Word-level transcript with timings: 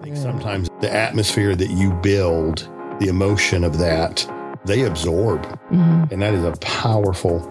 I 0.00 0.04
think 0.04 0.16
sometimes 0.16 0.70
the 0.80 0.90
atmosphere 0.90 1.54
that 1.54 1.68
you 1.68 1.90
build, 1.92 2.66
the 3.00 3.08
emotion 3.08 3.64
of 3.64 3.76
that, 3.76 4.26
they 4.64 4.84
absorb. 4.84 5.46
Mhm. 5.70 6.10
And 6.10 6.22
that 6.22 6.32
is 6.32 6.42
a 6.42 6.52
powerful, 6.62 7.46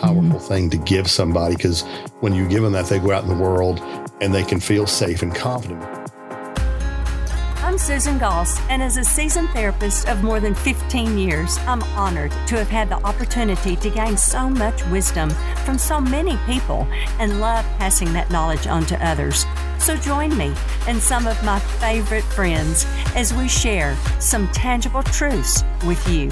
powerful 0.00 0.40
thing 0.40 0.68
to 0.70 0.76
give 0.78 1.08
somebody 1.08 1.54
because 1.54 1.84
when 2.18 2.34
you 2.34 2.48
give 2.48 2.64
them 2.64 2.72
that, 2.72 2.86
they 2.86 2.98
go 2.98 3.12
out 3.12 3.22
in 3.22 3.28
the 3.28 3.40
world 3.40 3.80
and 4.20 4.34
they 4.34 4.42
can 4.42 4.58
feel 4.58 4.84
safe 4.84 5.22
and 5.22 5.32
confident. 5.32 5.80
I'm 7.62 7.78
Susan 7.78 8.18
Goss, 8.18 8.60
and 8.68 8.82
as 8.82 8.96
a 8.96 9.04
seasoned 9.04 9.50
therapist 9.50 10.08
of 10.08 10.24
more 10.24 10.40
than 10.40 10.56
15 10.56 11.16
years, 11.16 11.56
I'm 11.68 11.82
honored 11.96 12.32
to 12.48 12.56
have 12.56 12.68
had 12.68 12.88
the 12.88 12.96
opportunity 12.96 13.76
to 13.76 13.88
gain 13.88 14.16
so 14.16 14.50
much 14.50 14.84
wisdom 14.86 15.30
from 15.64 15.78
so 15.78 16.00
many 16.00 16.36
people 16.46 16.86
and 17.20 17.40
love 17.40 17.64
passing 17.78 18.12
that 18.14 18.30
knowledge 18.30 18.66
on 18.66 18.84
to 18.86 19.06
others. 19.06 19.46
So 19.82 19.96
join 19.96 20.38
me 20.38 20.54
and 20.86 21.02
some 21.02 21.26
of 21.26 21.42
my 21.42 21.58
favorite 21.58 22.22
friends 22.22 22.86
as 23.16 23.34
we 23.34 23.48
share 23.48 23.96
some 24.20 24.46
tangible 24.52 25.02
truths 25.02 25.64
with 25.84 26.08
you. 26.08 26.30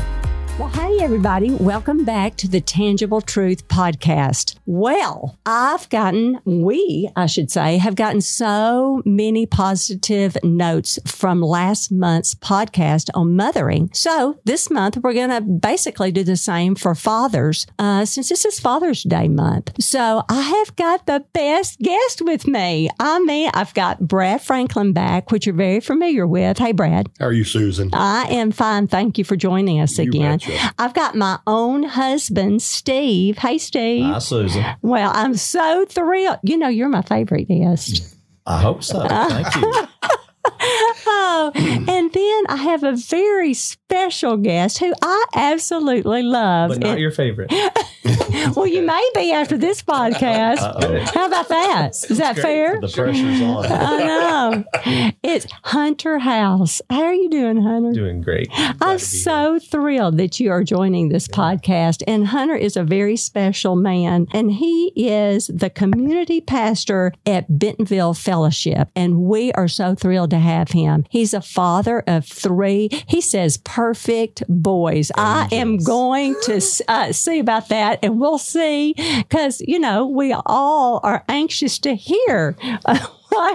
Well, 0.61 0.69
hey, 0.69 0.99
everybody. 1.03 1.53
Welcome 1.53 2.05
back 2.05 2.37
to 2.37 2.47
the 2.47 2.61
Tangible 2.61 3.23
Truth 3.23 3.67
Podcast. 3.69 4.59
Well, 4.67 5.39
I've 5.47 5.89
gotten, 5.89 6.39
we, 6.45 7.09
I 7.17 7.25
should 7.25 7.51
say, 7.51 7.79
have 7.79 7.95
gotten 7.95 8.21
so 8.21 9.01
many 9.07 9.47
positive 9.47 10.37
notes 10.45 10.99
from 11.07 11.41
last 11.41 11.91
month's 11.91 12.35
podcast 12.35 13.09
on 13.15 13.37
mothering. 13.37 13.89
So 13.95 14.39
this 14.45 14.69
month, 14.69 14.99
we're 14.99 15.15
going 15.15 15.31
to 15.31 15.41
basically 15.41 16.13
do 16.13 16.25
the 16.25 16.37
same 16.37 16.75
for 16.75 16.95
fathers, 16.95 17.67
uh, 17.79 18.05
since 18.05 18.29
this 18.29 18.45
is 18.45 18.61
Father's 18.61 19.03
Day 19.03 19.29
month. 19.29 19.73
So 19.83 20.25
I 20.29 20.43
have 20.43 20.77
got 20.77 21.07
the 21.07 21.25
best 21.33 21.79
guest 21.79 22.21
with 22.21 22.47
me. 22.47 22.91
I 23.01 23.19
mean, 23.21 23.51
I've 23.55 23.73
got 23.73 24.07
Brad 24.07 24.43
Franklin 24.43 24.93
back, 24.93 25.31
which 25.31 25.47
you're 25.47 25.55
very 25.55 25.81
familiar 25.81 26.27
with. 26.27 26.59
Hey, 26.59 26.73
Brad. 26.73 27.09
How 27.19 27.29
are 27.29 27.33
you, 27.33 27.45
Susan? 27.45 27.89
I 27.95 28.25
am 28.25 28.51
fine. 28.51 28.89
Thank 28.89 29.17
you 29.17 29.25
for 29.25 29.37
joining 29.37 29.81
us 29.81 29.97
You 29.97 30.05
again. 30.05 30.39
I've 30.79 30.95
got 30.95 31.15
my 31.15 31.39
own 31.47 31.83
husband, 31.83 32.63
Steve. 32.63 33.39
Hey, 33.39 33.59
Steve. 33.59 34.05
Hi, 34.05 34.19
Susan. 34.19 34.65
well, 34.83 35.11
I'm 35.15 35.35
so 35.37 35.85
thrilled. 35.87 36.39
You 36.43 36.57
know, 36.59 36.69
you're 36.69 36.89
my 36.89 37.03
favorite 37.03 37.49
guest. 37.49 38.17
I 38.47 38.61
hope 38.61 38.83
so. 38.83 39.07
Thank 39.07 39.55
you. 39.57 39.73
oh, 40.45 41.53
and 41.55 42.13
then 42.13 42.45
I 42.49 42.57
have 42.57 42.85
a 42.85 42.97
very 42.97 43.55
special 43.55 44.37
guest 44.37 44.79
who 44.79 44.93
I 45.03 45.25
absolutely 45.35 46.23
love. 46.23 46.71
But 46.71 46.81
not 46.81 46.99
your 46.99 47.11
favorite. 47.11 47.53
well, 48.57 48.67
you 48.67 48.83
may 48.83 49.11
be 49.15 49.33
after 49.33 49.59
this 49.59 49.83
podcast. 49.83 50.59
Uh-oh. 50.59 51.01
How 51.13 51.27
about 51.27 51.49
that? 51.49 51.91
Is 52.09 52.19
that 52.19 52.37
fair? 52.37 52.81
The 52.81 52.89
pressure's 52.89 53.41
on. 53.43 53.67
I 53.67 53.99
know. 54.05 55.13
It's 55.23 55.47
Hunter 55.65 56.19
House. 56.19 56.81
How 56.89 57.03
are 57.03 57.15
you 57.15 57.29
doing, 57.29 57.61
Hunter? 57.63 57.93
Doing 57.93 58.21
great. 58.21 58.49
I'm 58.81 58.97
be 58.97 59.03
so 59.03 59.59
thrilled 59.59 60.17
that 60.19 60.41
you 60.41 60.51
are 60.51 60.65
joining 60.65 61.09
this 61.09 61.29
podcast. 61.29 62.03
And 62.07 62.29
Hunter 62.29 62.55
is 62.55 62.77
a 62.77 62.85
very 62.85 63.17
special 63.17 63.77
man, 63.77 64.27
and 64.33 64.51
he 64.53 64.93
is 64.97 65.49
the 65.49 65.71
community 65.71 66.41
pastor 66.41 67.13
at 67.27 67.59
Bentonville 67.59 68.15
Fellowship. 68.15 68.89
And 68.97 69.23
we 69.23 69.53
are 69.53 69.69
so 69.69 69.95
thrilled 69.95 70.30
to 70.31 70.39
have 70.39 70.71
him. 70.71 71.05
He's 71.11 71.35
a 71.35 71.41
father 71.41 72.03
of 72.07 72.27
three. 72.27 72.89
He 73.07 73.21
says 73.21 73.57
perfect 73.59 74.43
boys. 74.49 75.11
I 75.17 75.49
am 75.53 75.79
going 75.79 76.37
to 76.45 76.61
uh, 76.89 77.13
see 77.13 77.39
about 77.39 77.69
that, 77.69 77.99
and 78.03 78.21
we'll 78.21 78.39
see 78.39 78.95
because 79.19 79.61
you 79.61 79.79
know 79.79 80.07
we 80.07 80.35
all 80.47 81.01
are 81.03 81.25
anxious 81.29 81.79
to 81.81 81.95
hear. 81.95 82.57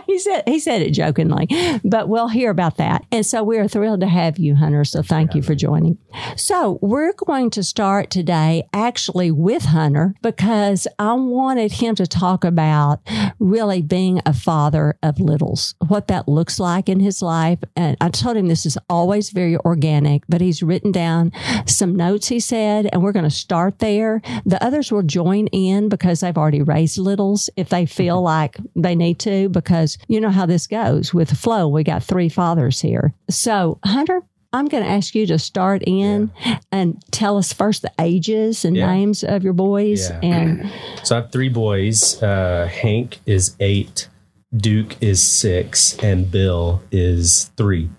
He 0.07 0.19
said 0.19 0.43
he 0.45 0.59
said 0.59 0.81
it 0.81 0.91
jokingly, 0.91 1.47
but 1.83 2.09
we'll 2.09 2.27
hear 2.27 2.49
about 2.49 2.77
that. 2.77 3.05
And 3.11 3.25
so 3.25 3.43
we 3.43 3.57
are 3.57 3.67
thrilled 3.67 4.01
to 4.01 4.07
have 4.07 4.37
you, 4.37 4.55
Hunter. 4.55 4.83
So 4.83 5.01
thank 5.01 5.35
you 5.35 5.41
for 5.41 5.55
joining. 5.55 5.97
So 6.35 6.79
we're 6.81 7.13
going 7.13 7.49
to 7.51 7.63
start 7.63 8.09
today 8.09 8.63
actually 8.73 9.31
with 9.31 9.63
Hunter 9.63 10.15
because 10.21 10.87
I 10.99 11.13
wanted 11.13 11.73
him 11.73 11.95
to 11.95 12.07
talk 12.07 12.43
about 12.43 13.01
really 13.39 13.81
being 13.81 14.21
a 14.25 14.33
father 14.33 14.97
of 15.03 15.19
littles, 15.19 15.75
what 15.87 16.07
that 16.07 16.27
looks 16.27 16.59
like 16.59 16.89
in 16.89 16.99
his 16.99 17.21
life. 17.21 17.59
And 17.75 17.97
I 17.99 18.09
told 18.09 18.37
him 18.37 18.47
this 18.47 18.65
is 18.65 18.77
always 18.89 19.31
very 19.31 19.57
organic, 19.57 20.23
but 20.29 20.41
he's 20.41 20.63
written 20.63 20.91
down 20.91 21.31
some 21.65 21.95
notes 21.95 22.27
he 22.27 22.39
said, 22.39 22.87
and 22.91 23.01
we're 23.01 23.11
going 23.11 23.23
to 23.25 23.31
start 23.31 23.79
there. 23.79 24.21
The 24.45 24.63
others 24.63 24.91
will 24.91 25.03
join 25.03 25.47
in 25.47 25.89
because 25.89 26.19
they've 26.19 26.37
already 26.37 26.61
raised 26.61 26.97
littles 26.97 27.49
if 27.55 27.69
they 27.69 27.85
feel 27.85 28.21
like 28.21 28.57
they 28.75 28.95
need 28.95 29.19
to, 29.19 29.49
because 29.65 29.97
you 30.07 30.21
know 30.21 30.29
how 30.29 30.45
this 30.45 30.67
goes 30.67 31.13
with 31.13 31.27
the 31.29 31.35
flow. 31.35 31.67
We 31.67 31.83
got 31.83 32.03
three 32.03 32.29
fathers 32.29 32.79
here. 32.79 33.13
So, 33.29 33.79
Hunter, 33.83 34.21
I'm 34.53 34.67
going 34.69 34.83
to 34.85 34.89
ask 34.89 35.13
you 35.13 35.25
to 35.27 35.37
start 35.37 35.81
in 35.85 36.31
and 36.71 37.03
tell 37.11 37.37
us 37.37 37.51
first 37.51 37.81
the 37.81 37.91
ages 37.99 38.63
and 38.63 38.73
Yeah. 38.77 38.87
names 38.93 39.21
of 39.25 39.43
your 39.43 39.51
boys. 39.51 40.09
Yeah. 40.09 40.19
And 40.23 40.71
So 41.03 41.17
I 41.17 41.21
have 41.21 41.31
three 41.33 41.49
boys. 41.49 42.23
Uh, 42.23 42.69
Hank 42.71 43.19
is 43.25 43.55
eight, 43.59 44.07
Duke 44.55 44.95
is 45.01 45.21
six, 45.21 45.97
and 45.99 46.31
Bill 46.31 46.81
is 46.91 47.51
three. 47.57 47.89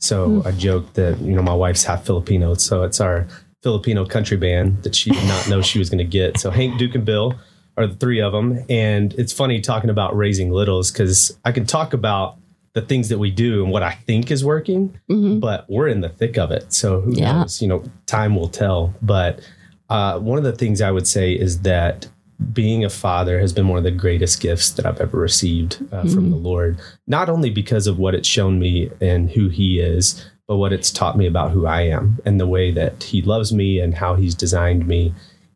So 0.00 0.42
I 0.44 0.50
joke 0.50 0.92
that 0.94 1.18
you 1.20 1.32
know 1.32 1.42
my 1.42 1.54
wife's 1.54 1.84
half 1.84 2.04
Filipino, 2.04 2.54
so 2.54 2.82
it's 2.82 3.00
our 3.00 3.26
Filipino 3.62 4.04
country 4.04 4.36
band 4.36 4.82
that 4.82 4.94
she 4.96 5.10
did 5.12 5.24
not 5.28 5.48
know 5.48 5.62
she 5.62 5.78
was 5.78 5.88
going 5.88 5.98
to 5.98 6.04
get. 6.04 6.38
So 6.40 6.50
Hank, 6.50 6.76
Duke, 6.78 6.94
and 6.96 7.04
Bill 7.04 7.34
are 7.76 7.86
the 7.86 7.94
three 7.94 8.20
of 8.20 8.32
them, 8.32 8.64
and 8.68 9.12
it's 9.14 9.32
funny 9.32 9.60
talking 9.60 9.90
about 9.90 10.16
raising 10.16 10.50
littles 10.50 10.90
because 10.90 11.36
I 11.44 11.52
can 11.52 11.64
talk 11.66 11.92
about 11.94 12.36
the 12.74 12.82
things 12.82 13.08
that 13.10 13.18
we 13.18 13.30
do 13.30 13.62
and 13.62 13.72
what 13.72 13.82
I 13.82 13.92
think 13.92 14.30
is 14.30 14.44
working, 14.44 14.98
but 15.08 15.66
we're 15.68 15.88
in 15.88 16.00
the 16.00 16.08
thick 16.08 16.38
of 16.38 16.50
it. 16.50 16.72
So 16.72 17.00
who 17.02 17.12
Yeah. 17.14 17.40
knows? 17.40 17.60
You 17.60 17.68
know, 17.68 17.84
time 18.06 18.34
will 18.34 18.48
tell. 18.48 18.94
But 19.02 19.40
uh, 19.90 20.18
one 20.20 20.38
of 20.38 20.44
the 20.44 20.52
things 20.52 20.80
I 20.80 20.90
would 20.90 21.06
say 21.06 21.32
is 21.34 21.60
that 21.62 22.08
being 22.52 22.82
a 22.82 22.88
father 22.90 23.38
has 23.40 23.52
been 23.52 23.68
one 23.68 23.76
of 23.78 23.84
the 23.84 23.90
greatest 23.90 24.40
gifts 24.40 24.70
that 24.72 24.86
I've 24.86 25.00
ever 25.02 25.18
received 25.18 25.84
uh, 25.92 26.04
from 26.06 26.30
the 26.30 26.36
Lord. 26.36 26.78
Not 27.06 27.28
only 27.28 27.50
because 27.50 27.86
of 27.86 27.98
what 27.98 28.14
it's 28.14 28.26
shown 28.26 28.58
me 28.58 28.90
and 29.02 29.30
who 29.30 29.48
He 29.48 29.78
is, 29.78 30.24
but 30.48 30.56
what 30.56 30.72
it's 30.72 30.90
taught 30.90 31.16
me 31.18 31.26
about 31.26 31.50
who 31.50 31.66
I 31.66 31.82
am 31.82 32.20
and 32.24 32.40
the 32.40 32.46
way 32.46 32.70
that 32.72 33.02
He 33.04 33.20
loves 33.22 33.52
me 33.52 33.80
and 33.80 33.94
how 33.94 34.14
He's 34.16 34.34
designed 34.34 34.86
me. 34.88 35.14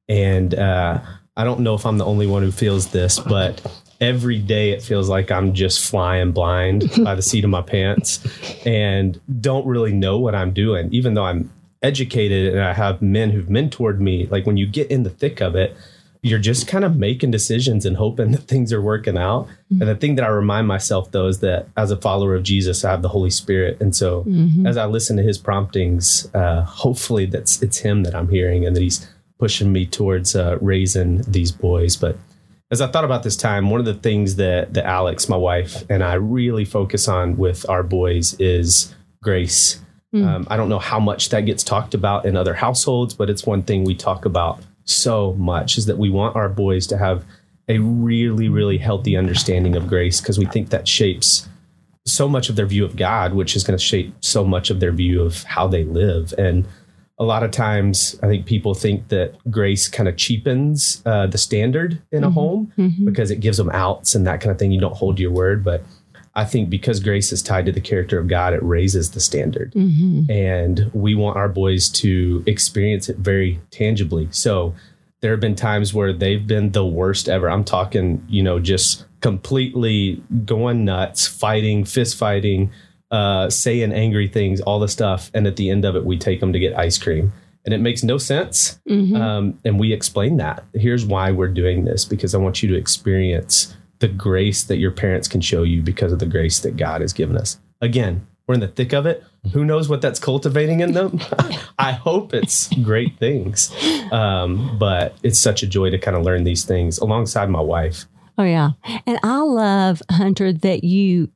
And 0.08 0.54
uh, 0.54 1.00
I 1.36 1.44
don't 1.44 1.60
know 1.60 1.74
if 1.74 1.84
I'm 1.84 1.98
the 1.98 2.04
only 2.04 2.26
one 2.26 2.42
who 2.42 2.50
feels 2.50 2.88
this, 2.88 3.18
but 3.18 3.60
every 4.00 4.38
day 4.38 4.70
it 4.70 4.82
feels 4.82 5.08
like 5.08 5.30
I'm 5.30 5.52
just 5.52 5.84
flying 5.88 6.32
blind 6.32 6.90
by 7.04 7.14
the 7.14 7.22
seat 7.22 7.44
of 7.44 7.50
my 7.50 7.62
pants 7.62 8.20
and 8.66 9.20
don't 9.40 9.66
really 9.66 9.92
know 9.92 10.18
what 10.18 10.34
I'm 10.34 10.52
doing, 10.52 10.92
even 10.92 11.14
though 11.14 11.24
I'm 11.24 11.50
educated 11.82 12.54
and 12.54 12.62
I 12.62 12.72
have 12.72 13.02
men 13.02 13.30
who've 13.30 13.46
mentored 13.46 13.98
me. 13.98 14.26
Like 14.26 14.46
when 14.46 14.56
you 14.56 14.66
get 14.66 14.90
in 14.90 15.02
the 15.02 15.10
thick 15.10 15.40
of 15.40 15.54
it, 15.54 15.76
you're 16.22 16.38
just 16.40 16.66
kind 16.66 16.84
of 16.84 16.96
making 16.96 17.30
decisions 17.30 17.86
and 17.86 17.96
hoping 17.96 18.32
that 18.32 18.42
things 18.42 18.72
are 18.72 18.82
working 18.82 19.16
out. 19.16 19.46
And 19.70 19.82
the 19.82 19.94
thing 19.94 20.16
that 20.16 20.24
I 20.24 20.28
remind 20.28 20.66
myself 20.66 21.12
though 21.12 21.26
is 21.26 21.40
that 21.40 21.68
as 21.76 21.90
a 21.90 21.96
follower 21.96 22.34
of 22.34 22.42
Jesus, 22.42 22.84
I 22.84 22.90
have 22.90 23.02
the 23.02 23.08
Holy 23.10 23.30
Spirit. 23.30 23.80
And 23.80 23.94
so 23.94 24.24
as 24.66 24.76
I 24.76 24.86
listen 24.86 25.16
to 25.18 25.22
his 25.22 25.38
promptings, 25.38 26.28
uh, 26.34 26.62
hopefully 26.62 27.26
that's 27.26 27.62
it's 27.62 27.78
him 27.78 28.02
that 28.04 28.14
I'm 28.14 28.28
hearing 28.28 28.66
and 28.66 28.74
that 28.74 28.82
he's 28.82 29.06
pushing 29.38 29.72
me 29.72 29.86
towards 29.86 30.34
uh, 30.34 30.58
raising 30.60 31.22
these 31.22 31.52
boys. 31.52 31.96
But 31.96 32.16
as 32.70 32.80
I 32.80 32.88
thought 32.88 33.04
about 33.04 33.22
this 33.22 33.36
time, 33.36 33.70
one 33.70 33.80
of 33.80 33.86
the 33.86 33.94
things 33.94 34.36
that 34.36 34.74
that 34.74 34.84
Alex, 34.84 35.28
my 35.28 35.36
wife, 35.36 35.84
and 35.88 36.02
I 36.02 36.14
really 36.14 36.64
focus 36.64 37.08
on 37.08 37.36
with 37.36 37.68
our 37.68 37.82
boys 37.82 38.34
is 38.40 38.94
grace. 39.22 39.80
Um, 40.14 40.46
I 40.48 40.56
don't 40.56 40.70
know 40.70 40.78
how 40.78 40.98
much 40.98 41.28
that 41.28 41.42
gets 41.42 41.62
talked 41.62 41.92
about 41.92 42.24
in 42.24 42.36
other 42.36 42.54
households, 42.54 43.12
but 43.12 43.28
it's 43.28 43.44
one 43.44 43.62
thing 43.62 43.84
we 43.84 43.94
talk 43.94 44.24
about 44.24 44.60
so 44.84 45.34
much 45.34 45.76
is 45.76 45.86
that 45.86 45.98
we 45.98 46.08
want 46.08 46.36
our 46.36 46.48
boys 46.48 46.86
to 46.86 46.96
have 46.96 47.24
a 47.68 47.78
really, 47.78 48.48
really 48.48 48.78
healthy 48.78 49.16
understanding 49.16 49.76
of 49.76 49.88
grace 49.88 50.20
because 50.20 50.38
we 50.38 50.46
think 50.46 50.70
that 50.70 50.88
shapes 50.88 51.48
so 52.06 52.28
much 52.28 52.48
of 52.48 52.56
their 52.56 52.66
view 52.66 52.84
of 52.84 52.96
God, 52.96 53.34
which 53.34 53.56
is 53.56 53.64
going 53.64 53.76
to 53.76 53.84
shape 53.84 54.14
so 54.20 54.44
much 54.44 54.70
of 54.70 54.78
their 54.80 54.92
view 54.92 55.22
of 55.22 55.42
how 55.42 55.66
they 55.66 55.84
live. 55.84 56.32
And 56.38 56.64
a 57.18 57.24
lot 57.24 57.42
of 57.42 57.50
times, 57.50 58.18
I 58.22 58.26
think 58.26 58.44
people 58.44 58.74
think 58.74 59.08
that 59.08 59.34
grace 59.50 59.88
kind 59.88 60.08
of 60.08 60.16
cheapens 60.16 61.02
uh, 61.06 61.26
the 61.26 61.38
standard 61.38 62.02
in 62.12 62.24
a 62.24 62.26
mm-hmm. 62.26 62.34
home 62.34 62.72
mm-hmm. 62.76 63.04
because 63.06 63.30
it 63.30 63.40
gives 63.40 63.56
them 63.56 63.70
outs 63.70 64.14
and 64.14 64.26
that 64.26 64.40
kind 64.40 64.50
of 64.50 64.58
thing. 64.58 64.70
You 64.70 64.80
don't 64.80 64.96
hold 64.96 65.18
your 65.18 65.30
word. 65.30 65.64
But 65.64 65.82
I 66.34 66.44
think 66.44 66.68
because 66.68 67.00
grace 67.00 67.32
is 67.32 67.42
tied 67.42 67.64
to 67.66 67.72
the 67.72 67.80
character 67.80 68.18
of 68.18 68.28
God, 68.28 68.52
it 68.52 68.62
raises 68.62 69.12
the 69.12 69.20
standard. 69.20 69.72
Mm-hmm. 69.72 70.30
And 70.30 70.90
we 70.92 71.14
want 71.14 71.38
our 71.38 71.48
boys 71.48 71.88
to 71.90 72.44
experience 72.46 73.08
it 73.08 73.16
very 73.16 73.60
tangibly. 73.70 74.28
So 74.30 74.74
there 75.22 75.30
have 75.30 75.40
been 75.40 75.56
times 75.56 75.94
where 75.94 76.12
they've 76.12 76.46
been 76.46 76.72
the 76.72 76.84
worst 76.84 77.30
ever. 77.30 77.50
I'm 77.50 77.64
talking, 77.64 78.22
you 78.28 78.42
know, 78.42 78.60
just 78.60 79.06
completely 79.22 80.22
going 80.44 80.84
nuts, 80.84 81.26
fighting, 81.26 81.86
fist 81.86 82.18
fighting, 82.18 82.70
uh, 83.10 83.50
saying 83.50 83.92
angry 83.92 84.28
things, 84.28 84.60
all 84.60 84.80
the 84.80 84.88
stuff. 84.88 85.30
And 85.34 85.46
at 85.46 85.56
the 85.56 85.70
end 85.70 85.84
of 85.84 85.96
it, 85.96 86.04
we 86.04 86.18
take 86.18 86.40
them 86.40 86.52
to 86.52 86.58
get 86.58 86.76
ice 86.76 86.98
cream. 86.98 87.32
And 87.64 87.74
it 87.74 87.78
makes 87.78 88.02
no 88.04 88.16
sense. 88.16 88.78
Um, 89.16 89.58
and 89.64 89.78
we 89.80 89.92
explain 89.92 90.36
that. 90.36 90.64
Here's 90.74 91.04
why 91.04 91.32
we're 91.32 91.48
doing 91.48 91.84
this 91.84 92.04
because 92.04 92.34
I 92.34 92.38
want 92.38 92.62
you 92.62 92.68
to 92.68 92.76
experience 92.76 93.76
the 93.98 94.08
grace 94.08 94.62
that 94.64 94.76
your 94.76 94.92
parents 94.92 95.26
can 95.26 95.40
show 95.40 95.62
you 95.62 95.82
because 95.82 96.12
of 96.12 96.18
the 96.18 96.26
grace 96.26 96.60
that 96.60 96.76
God 96.76 97.00
has 97.00 97.12
given 97.12 97.36
us. 97.36 97.58
again, 97.80 98.26
we're 98.46 98.54
in 98.54 98.60
the 98.60 98.68
thick 98.68 98.92
of 98.92 99.06
it. 99.06 99.24
Who 99.52 99.64
knows 99.64 99.88
what 99.88 100.00
that's 100.00 100.20
cultivating 100.20 100.80
in 100.80 100.92
them? 100.92 101.20
I 101.78 101.92
hope 101.92 102.32
it's 102.32 102.72
great 102.76 103.18
things. 103.18 103.74
Um, 104.12 104.76
but 104.78 105.16
it's 105.24 105.38
such 105.38 105.62
a 105.62 105.66
joy 105.66 105.90
to 105.90 105.98
kind 105.98 106.16
of 106.16 106.22
learn 106.22 106.44
these 106.44 106.64
things 106.64 106.98
alongside 106.98 107.50
my 107.50 107.60
wife. 107.60 108.06
Oh 108.38 108.44
yeah. 108.44 108.70
And 109.06 109.18
I 109.22 109.38
love 109.38 110.02
Hunter 110.10 110.52
that 110.52 110.84
you 110.84 111.30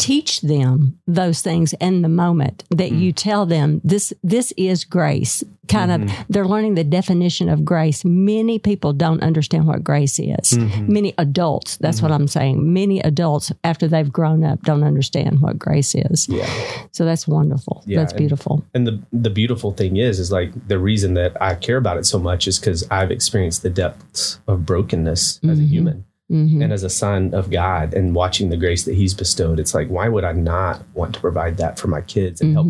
teach 0.00 0.40
them 0.40 0.98
those 1.06 1.42
things 1.42 1.74
in 1.74 2.00
the 2.00 2.08
moment 2.08 2.64
that 2.70 2.90
you 2.90 3.12
mm. 3.12 3.16
tell 3.16 3.44
them 3.44 3.82
this 3.84 4.14
this 4.22 4.50
is 4.56 4.82
grace. 4.82 5.44
Kind 5.68 5.92
of 5.92 6.00
mm-hmm. 6.00 6.22
they're 6.30 6.48
learning 6.48 6.74
the 6.74 6.82
definition 6.82 7.48
of 7.50 7.64
grace. 7.64 8.04
Many 8.04 8.58
people 8.58 8.92
don't 8.94 9.22
understand 9.22 9.66
what 9.66 9.84
grace 9.84 10.18
is. 10.18 10.52
Mm-hmm. 10.52 10.92
Many 10.92 11.14
adults 11.18 11.76
that's 11.76 12.00
what 12.00 12.10
mm-hmm. 12.10 12.22
i'm 12.22 12.28
saying. 12.28 12.72
Many 12.72 13.00
adults 13.00 13.52
after 13.62 13.86
they've 13.86 14.10
grown 14.10 14.42
up 14.42 14.62
don't 14.62 14.84
understand 14.84 15.42
what 15.42 15.58
grace 15.58 15.94
is. 15.94 16.28
Yeah. 16.28 16.48
so 16.92 17.04
that's 17.04 17.28
wonderful. 17.28 17.84
Yeah, 17.86 17.98
that's 17.98 18.12
and- 18.12 18.18
beautiful. 18.18 18.64
And 18.72 18.86
the 18.86 19.02
the 19.12 19.30
beautiful 19.30 19.72
thing 19.72 19.98
is, 19.98 20.18
is 20.18 20.32
like 20.32 20.50
the 20.66 20.78
reason 20.78 21.12
that 21.14 21.40
I 21.42 21.56
care 21.56 21.76
about 21.76 21.98
it 21.98 22.06
so 22.06 22.18
much 22.18 22.48
is 22.48 22.58
because 22.58 22.88
I've 22.90 23.10
experienced 23.10 23.62
the 23.62 23.70
depths 23.70 24.40
of 24.48 24.64
brokenness 24.64 25.40
as 25.44 25.60
a 25.60 25.62
human 25.62 26.06
Mhm. 26.30 26.62
and 26.62 26.72
as 26.72 26.82
a 26.82 26.88
son 26.90 27.34
of 27.34 27.50
God, 27.50 27.92
and 27.94 28.14
watching 28.14 28.50
the 28.50 28.56
grace 28.56 28.84
that 28.84 28.94
He's 28.94 29.14
bestowed. 29.14 29.58
It's 29.58 29.74
like, 29.74 29.88
why 29.88 30.08
would 30.08 30.24
I 30.24 30.32
not 30.32 30.82
want 30.94 31.14
to 31.14 31.20
provide 31.20 31.56
that 31.56 31.78
for 31.78 31.88
my 31.88 32.00
kids 32.00 32.40
and 32.40 32.52
help 32.52 32.68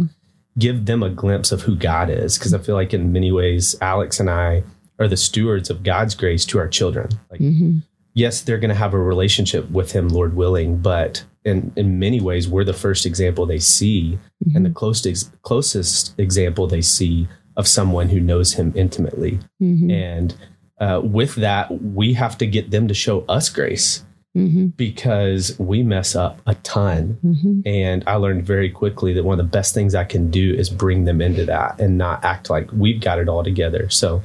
give 0.58 0.86
them 0.86 1.02
a 1.02 1.10
glimpse 1.10 1.52
of 1.52 1.62
who 1.62 1.76
God 1.76 2.08
is? 2.10 2.38
Because 2.38 2.54
I 2.54 2.58
feel 2.58 2.74
like 2.74 2.94
in 2.94 3.12
many 3.12 3.30
ways, 3.32 3.76
Alex 3.80 4.18
and 4.18 4.30
I 4.30 4.62
are 4.98 5.08
the 5.08 5.16
stewards 5.16 5.70
of 5.70 5.82
God's 5.82 6.14
grace 6.14 6.44
to 6.46 6.58
our 6.58 6.68
children. 6.68 7.08
Like, 7.30 7.40
Mhm. 7.40 7.82
yes, 8.14 8.40
they're 8.42 8.58
going 8.58 8.68
to 8.70 8.74
have 8.74 8.94
a 8.94 8.98
relationship 8.98 9.70
with 9.70 9.92
Him, 9.92 10.08
Lord 10.08 10.34
willing, 10.34 10.78
but 10.78 11.24
in 11.44 11.72
in 11.76 11.98
many 11.98 12.20
ways, 12.20 12.48
we're 12.48 12.64
the 12.64 12.72
first 12.74 13.06
example 13.06 13.46
they 13.46 13.58
see 13.58 14.18
and 14.54 14.64
the 14.66 14.70
closest 14.70 15.30
closest 15.42 16.12
example 16.18 16.66
they 16.66 16.82
see 16.82 17.28
of 17.56 17.66
someone 17.66 18.08
who 18.10 18.20
knows 18.20 18.54
him 18.54 18.72
intimately. 18.76 19.38
Mhm. 19.62 19.90
And 19.90 20.34
uh, 20.80 21.00
with 21.04 21.34
that, 21.36 21.70
we 21.82 22.14
have 22.14 22.36
to 22.38 22.46
get 22.46 22.70
them 22.70 22.88
to 22.88 22.94
show 22.94 23.20
us 23.28 23.48
grace 23.48 24.04
Mhm. 24.36 24.76
because 24.76 25.58
we 25.58 25.82
mess 25.82 26.14
up 26.16 26.40
a 26.46 26.54
ton. 26.56 27.18
Mhm. 27.24 27.62
And 27.66 28.04
I 28.06 28.14
learned 28.14 28.46
very 28.46 28.70
quickly 28.70 29.12
that 29.14 29.24
one 29.24 29.38
of 29.38 29.44
the 29.44 29.50
best 29.50 29.74
things 29.74 29.94
I 29.94 30.04
can 30.04 30.30
do 30.30 30.54
is 30.54 30.70
bring 30.70 31.04
them 31.04 31.20
into 31.20 31.44
that 31.46 31.80
and 31.80 31.98
not 31.98 32.24
act 32.24 32.48
like 32.48 32.70
we've 32.72 33.00
got 33.00 33.18
it 33.18 33.28
all 33.28 33.42
together. 33.44 33.88
So 33.90 34.22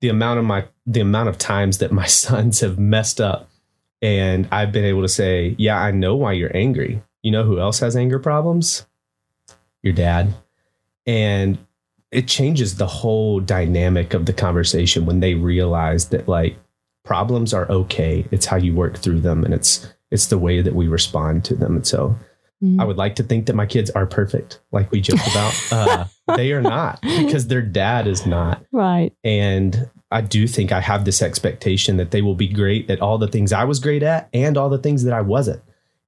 the 0.00 0.08
amount 0.08 0.38
of 0.40 0.44
my 0.44 0.64
the 0.84 1.00
amount 1.00 1.28
of 1.28 1.38
times 1.38 1.78
that 1.78 1.92
my 1.92 2.06
sons 2.24 2.60
have 2.60 2.78
messed 2.78 3.20
up 3.20 3.48
and 4.02 4.46
I've 4.52 4.72
been 4.72 4.84
able 4.84 5.02
to 5.02 5.08
say, 5.08 5.54
"Yeah, 5.58 5.78
I 5.80 5.90
know 5.92 6.16
why 6.16 6.32
you're 6.32 6.54
angry. 6.56 7.02
You 7.22 7.30
know 7.30 7.44
who 7.44 7.58
else 7.58 7.78
has 7.80 7.96
anger 7.96 8.18
problems? 8.18 8.84
Your 9.82 9.94
dad." 9.94 10.34
And 11.06 11.56
it 12.16 12.26
changes 12.26 12.76
the 12.76 12.86
whole 12.86 13.40
dynamic 13.40 14.14
of 14.14 14.24
the 14.24 14.32
conversation 14.32 15.04
when 15.06 15.20
they 15.20 15.34
realize 15.34 16.08
that 16.08 16.26
like 16.26 16.56
problems 17.04 17.52
are 17.54 17.70
okay. 17.70 18.26
It's 18.30 18.46
how 18.46 18.56
you 18.56 18.74
work 18.74 18.96
through 18.96 19.20
them 19.20 19.44
and 19.44 19.52
it's 19.54 19.86
it's 20.10 20.26
the 20.26 20.38
way 20.38 20.62
that 20.62 20.74
we 20.74 20.88
respond 20.88 21.44
to 21.44 21.54
them. 21.54 21.76
And 21.76 21.86
so 21.86 22.16
Mhm. 22.64 22.80
I 22.80 22.84
would 22.84 22.96
like 22.96 23.16
to 23.16 23.22
think 23.22 23.44
that 23.46 23.54
my 23.54 23.66
kids 23.66 23.90
are 23.90 24.06
perfect, 24.06 24.60
like 24.72 24.90
we 24.90 25.00
joked 25.02 25.28
about. 25.30 25.54
Uh, 25.72 26.04
they 26.36 26.52
are 26.52 26.62
not 26.62 27.00
because 27.02 27.46
their 27.48 27.60
dad 27.62 28.06
is 28.06 28.24
not. 28.26 28.64
right 28.72 29.12
And 29.22 29.88
I 30.10 30.22
do 30.22 30.46
think 30.46 30.72
I 30.72 30.80
have 30.80 31.04
this 31.04 31.20
expectation 31.20 31.98
that 31.98 32.12
they 32.12 32.22
will 32.22 32.34
be 32.34 32.48
great 32.48 32.88
at 32.90 33.00
all 33.02 33.18
the 33.18 33.28
things 33.28 33.52
I 33.52 33.64
was 33.64 33.78
great 33.78 34.02
at 34.02 34.28
and 34.32 34.56
all 34.56 34.70
the 34.70 34.78
things 34.78 35.02
that 35.04 35.12
I 35.12 35.20
wasn't. 35.20 35.60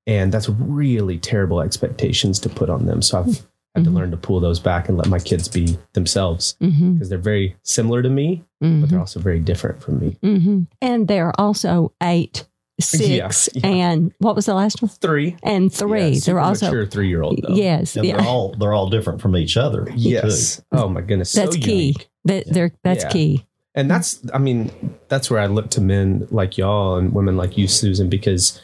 And 0.07 0.33
that's 0.33 0.49
really 0.49 1.19
terrible 1.19 1.61
expectations 1.61 2.39
to 2.41 2.49
put 2.49 2.71
on 2.71 2.87
them. 2.87 3.03
So 3.03 3.19
I've 3.21 3.47
had 3.79 3.85
to 3.85 3.91
learn 3.91 4.11
to 4.11 4.17
pull 4.17 4.41
those 4.41 4.61
back 4.61 4.89
and 4.89 4.97
let 4.99 5.09
my 5.09 5.19
kids 5.19 5.49
be 5.49 5.79
themselves 5.95 6.57
Mhm. 6.63 6.95
because 6.95 7.09
they're 7.09 7.19
very 7.19 7.57
similar 7.63 8.03
to 8.03 8.09
me, 8.11 8.45
Mhm. 8.63 8.81
but 8.81 8.91
they're 8.91 9.01
also 9.01 9.21
very 9.21 9.41
different 9.41 9.83
from 9.83 9.99
me. 10.01 10.17
hmm 10.23 10.63
And 10.83 11.09
they're 11.09 11.33
also 11.41 11.93
eight, 12.03 12.47
six, 12.81 13.49
yeah. 13.55 13.67
and 13.67 14.13
what 14.19 14.37
was 14.37 14.47
the 14.47 14.55
last 14.55 14.81
one? 14.83 14.89
Three. 14.89 15.37
And 15.43 15.73
three. 15.73 16.11
Yeah, 16.11 16.21
they're 16.25 16.41
also 16.41 16.87
three 16.87 17.09
year 17.09 17.23
old. 17.23 17.41
yes, 17.49 17.97
And 17.97 18.05
yeah, 18.07 18.17
they're 18.19 18.27
all 18.27 18.55
they're 18.59 18.73
all 18.75 18.89
different 18.89 19.21
from 19.21 19.37
each 19.37 19.57
other. 19.57 19.89
Yes. 19.97 20.63
Oh 20.73 20.89
my 20.89 21.01
goodness. 21.01 21.33
that's 21.33 21.55
so 21.57 21.61
key. 21.61 21.97
That 22.25 22.45
they're 22.53 22.73
that's 22.85 23.05
Yeah. 23.05 23.11
key. 23.11 23.45
And 23.75 23.89
that's, 23.89 24.19
I 24.35 24.39
mean, 24.39 24.73
that's 25.09 25.31
where 25.31 25.39
I 25.39 25.47
look 25.47 25.71
to 25.71 25.81
men 25.81 26.27
like 26.33 26.59
y'all 26.59 26.97
and 26.97 27.13
women 27.13 27.37
like 27.37 27.57
you, 27.57 27.69
Susan, 27.69 28.09
because 28.09 28.61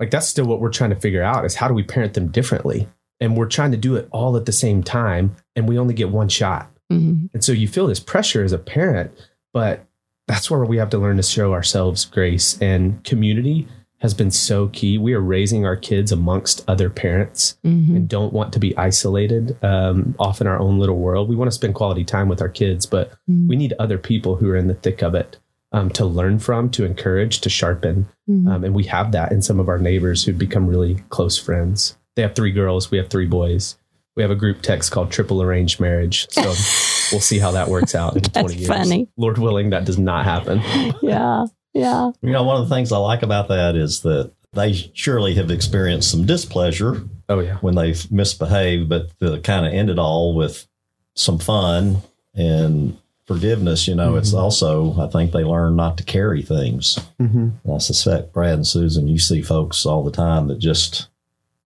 like 0.00 0.10
that's 0.10 0.26
still 0.28 0.46
what 0.46 0.60
we're 0.60 0.70
trying 0.70 0.90
to 0.90 0.96
figure 0.96 1.22
out 1.22 1.44
is 1.44 1.54
how 1.54 1.68
do 1.68 1.74
we 1.74 1.82
parent 1.84 2.14
them 2.14 2.28
differently? 2.28 2.88
And 3.20 3.36
we're 3.36 3.46
trying 3.46 3.72
to 3.72 3.76
do 3.76 3.96
it 3.96 4.08
all 4.12 4.36
at 4.36 4.46
the 4.46 4.52
same 4.52 4.82
time, 4.82 5.34
and 5.56 5.68
we 5.68 5.78
only 5.78 5.94
get 5.94 6.10
one 6.10 6.28
shot. 6.28 6.70
hmm 6.90 7.26
And 7.34 7.42
so 7.44 7.52
you 7.52 7.68
feel 7.68 7.86
this 7.86 8.00
pressure 8.00 8.44
as 8.44 8.52
a 8.52 8.58
parent, 8.58 9.10
but 9.52 9.84
that's 10.26 10.50
where 10.50 10.64
we 10.64 10.76
have 10.76 10.90
to 10.90 10.98
learn 10.98 11.16
to 11.16 11.22
show 11.22 11.52
ourselves 11.52 12.04
grace 12.04 12.58
and 12.60 13.02
community 13.04 13.66
has 14.00 14.14
been 14.14 14.30
so 14.30 14.68
key. 14.68 14.96
We 14.96 15.12
are 15.14 15.20
raising 15.20 15.66
our 15.66 15.74
kids 15.74 16.12
amongst 16.12 16.62
other 16.68 16.88
parents 16.88 17.58
hmm 17.64 17.96
and 17.96 18.08
don't 18.08 18.32
want 18.32 18.52
to 18.52 18.60
be 18.60 18.76
isolated 18.76 19.56
um, 19.64 20.14
off 20.20 20.40
in 20.40 20.46
our 20.46 20.58
own 20.60 20.78
little 20.78 20.98
world. 20.98 21.28
We 21.28 21.34
want 21.34 21.50
to 21.50 21.54
spend 21.54 21.74
quality 21.74 22.04
time 22.04 22.28
with 22.28 22.40
our 22.40 22.48
kids, 22.48 22.86
but 22.86 23.10
Mhm. 23.28 23.48
we 23.48 23.56
need 23.56 23.72
other 23.80 23.98
people 23.98 24.36
who 24.36 24.48
are 24.50 24.56
in 24.56 24.68
the 24.68 24.74
thick 24.74 25.02
of 25.02 25.14
it 25.16 25.38
um, 25.72 25.90
to 25.90 26.04
learn 26.04 26.38
from, 26.38 26.70
to 26.70 26.84
encourage, 26.84 27.40
to 27.40 27.50
sharpen. 27.50 28.06
Mhm. 28.30 28.48
Um, 28.48 28.64
and 28.64 28.74
we 28.74 28.84
have 28.84 29.10
that 29.12 29.32
in 29.32 29.42
some 29.42 29.58
of 29.58 29.68
our 29.68 29.78
neighbors 29.78 30.24
who've 30.24 30.38
become 30.38 30.66
really 30.68 31.02
close 31.10 31.36
friends. 31.36 31.96
They 32.18 32.22
have 32.22 32.34
three 32.34 32.50
girls, 32.50 32.90
we 32.90 32.98
have 32.98 33.10
three 33.10 33.26
boys. 33.26 33.76
We 34.16 34.22
have 34.24 34.32
a 34.32 34.34
group 34.34 34.60
text 34.60 34.90
called 34.90 35.12
Triple 35.12 35.40
Arranged 35.40 35.78
Marriage. 35.78 36.26
So 36.32 36.42
we'll 37.12 37.20
see 37.20 37.38
how 37.38 37.52
that 37.52 37.68
works 37.68 37.94
out 37.94 38.16
in 38.16 38.22
20 38.22 38.56
years. 38.56 38.66
funny. 38.66 39.08
Lord 39.16 39.38
willing, 39.38 39.70
that 39.70 39.84
does 39.84 39.98
not 40.00 40.24
happen. 40.24 40.60
yeah, 41.00 41.46
yeah. 41.74 42.10
You 42.20 42.32
know, 42.32 42.42
one 42.42 42.60
of 42.60 42.68
the 42.68 42.74
things 42.74 42.90
I 42.90 42.98
like 42.98 43.22
about 43.22 43.46
that 43.46 43.76
is 43.76 44.00
that 44.00 44.32
they 44.52 44.72
surely 44.94 45.34
have 45.34 45.52
experienced 45.52 46.10
some 46.10 46.26
displeasure 46.26 47.04
Oh, 47.28 47.38
yeah. 47.38 47.58
when 47.58 47.76
they've 47.76 48.10
misbehaved, 48.10 48.88
but 48.88 49.16
to 49.20 49.38
kind 49.42 49.64
of 49.64 49.72
end 49.72 49.88
it 49.88 50.00
all 50.00 50.34
with 50.34 50.66
some 51.14 51.38
fun 51.38 51.98
and 52.34 52.98
forgiveness, 53.28 53.86
you 53.86 53.94
know, 53.94 54.16
it's 54.16 54.34
also, 54.34 55.00
I 55.00 55.06
think 55.06 55.30
they 55.30 55.44
learn 55.44 55.76
not 55.76 55.96
to 55.98 56.02
carry 56.02 56.42
things. 56.42 56.98
Mm-hmm. 57.20 57.70
I 57.72 57.78
suspect 57.78 58.32
Brad 58.32 58.54
and 58.54 58.66
Susan, 58.66 59.06
you 59.06 59.20
see 59.20 59.42
folks 59.42 59.86
all 59.86 60.02
the 60.02 60.10
time 60.10 60.48
that 60.48 60.58
just 60.58 61.06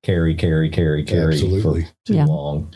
carry, 0.02 0.34
carry, 0.34 0.68
carry, 0.70 1.04
carry 1.04 1.34
Absolutely. 1.34 1.84
for 1.84 1.90
too 2.04 2.14
Yeah. 2.14 2.24
long, 2.26 2.74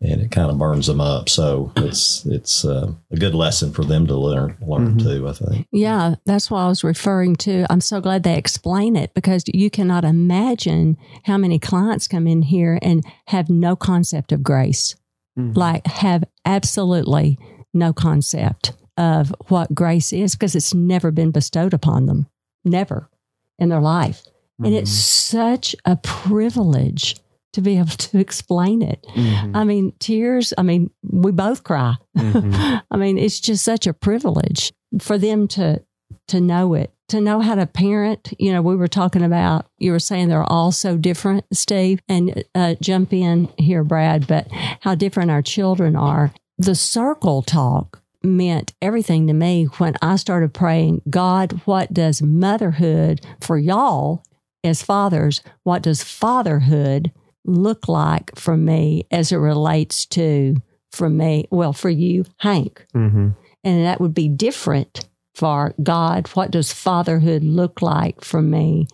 and 0.00 0.20
it 0.20 0.30
kind 0.30 0.50
of 0.50 0.58
burns 0.58 0.86
them 0.86 1.00
up. 1.00 1.28
So 1.28 1.72
it's 1.76 2.26
it's 2.26 2.64
uh, 2.64 2.92
a 3.10 3.16
good 3.16 3.34
lesson 3.34 3.72
for 3.72 3.84
them 3.84 4.06
to 4.08 4.16
learn 4.16 4.56
learn 4.66 4.98
Mhm. 4.98 5.02
too. 5.02 5.28
I 5.28 5.32
think. 5.32 5.66
Yeah, 5.72 6.16
that's 6.26 6.50
what 6.50 6.58
I 6.60 6.68
was 6.68 6.84
referring 6.84 7.36
to. 7.36 7.64
I'm 7.70 7.80
so 7.80 8.00
glad 8.00 8.22
they 8.22 8.36
explain 8.36 8.96
it 8.96 9.14
because 9.14 9.44
you 9.46 9.70
cannot 9.70 10.04
imagine 10.04 10.96
how 11.24 11.38
many 11.38 11.58
clients 11.58 12.06
come 12.08 12.26
in 12.26 12.42
here 12.42 12.78
and 12.82 13.04
have 13.28 13.48
no 13.48 13.76
concept 13.76 14.32
of 14.32 14.42
grace. 14.42 14.94
Mhm. 15.38 15.56
Like, 15.56 15.86
have 15.86 16.24
absolutely 16.44 17.38
no 17.72 17.92
concept 17.92 18.72
of 18.96 19.34
what 19.48 19.74
grace 19.74 20.12
is 20.12 20.34
because 20.34 20.54
it's 20.54 20.72
never 20.74 21.10
been 21.10 21.30
bestowed 21.32 21.74
upon 21.74 22.06
them, 22.06 22.26
never 22.64 23.08
in 23.58 23.68
their 23.68 23.80
life. 23.80 24.22
And 24.62 24.74
it's 24.74 24.90
such 24.92 25.74
a 25.84 25.96
privilege 25.96 27.16
to 27.54 27.60
be 27.60 27.78
able 27.78 27.88
to 27.88 28.18
explain 28.18 28.82
it. 28.82 29.04
Mhm. 29.16 29.52
I 29.54 29.64
mean, 29.64 29.92
tears, 29.98 30.52
I 30.58 30.62
mean, 30.62 30.90
we 31.02 31.32
both 31.32 31.62
cry. 31.64 31.94
Mhm. 32.16 32.82
I 32.90 32.96
mean, 32.96 33.18
it's 33.18 33.40
just 33.40 33.64
such 33.64 33.86
a 33.86 33.92
privilege 33.92 34.72
for 35.00 35.18
them 35.18 35.48
to 35.48 35.82
to 36.28 36.40
know 36.40 36.74
it, 36.74 36.92
to 37.08 37.20
know 37.20 37.40
how 37.40 37.54
to 37.54 37.66
parent. 37.66 38.32
You 38.38 38.52
know, 38.52 38.62
we 38.62 38.76
were 38.76 38.88
talking 38.88 39.22
about 39.22 39.66
you 39.78 39.92
were 39.92 39.98
saying 39.98 40.28
they're 40.28 40.50
all 40.50 40.72
so 40.72 40.96
different, 40.96 41.44
Steve, 41.52 42.00
and 42.08 42.44
uh, 42.54 42.74
jump 42.80 43.12
in 43.12 43.48
here, 43.58 43.84
Brad. 43.84 44.26
But 44.26 44.48
how 44.80 44.94
different 44.94 45.30
our 45.30 45.42
children 45.42 45.96
are. 45.96 46.32
The 46.58 46.74
circle 46.76 47.42
talk 47.42 48.00
meant 48.22 48.72
everything 48.80 49.26
to 49.26 49.32
me 49.32 49.64
when 49.78 49.94
I 50.00 50.16
started 50.16 50.54
praying. 50.54 51.02
God, 51.10 51.60
what 51.66 51.92
does 51.92 52.22
motherhood 52.22 53.20
for 53.40 53.58
y'all 53.58 54.22
as 54.64 54.82
fathers? 54.82 55.42
What 55.62 55.82
does 55.82 56.02
fatherhood 56.02 57.12
look 57.44 57.88
like 57.88 58.34
for 58.36 58.56
me 58.56 59.06
as 59.10 59.30
it 59.32 59.36
relates 59.36 60.06
to 60.06 60.56
for 60.92 61.10
me, 61.10 61.46
well, 61.50 61.72
for 61.72 61.90
you, 61.90 62.24
Hank. 62.38 62.86
Mhm. 62.94 63.34
And 63.64 63.84
that 63.84 64.00
would 64.00 64.14
be 64.14 64.28
different 64.28 65.08
for 65.34 65.74
God. 65.82 66.28
What 66.34 66.52
does 66.52 66.72
fatherhood 66.72 67.42
look 67.42 67.82
like 67.82 68.22
for 68.24 68.40
me 68.40 68.86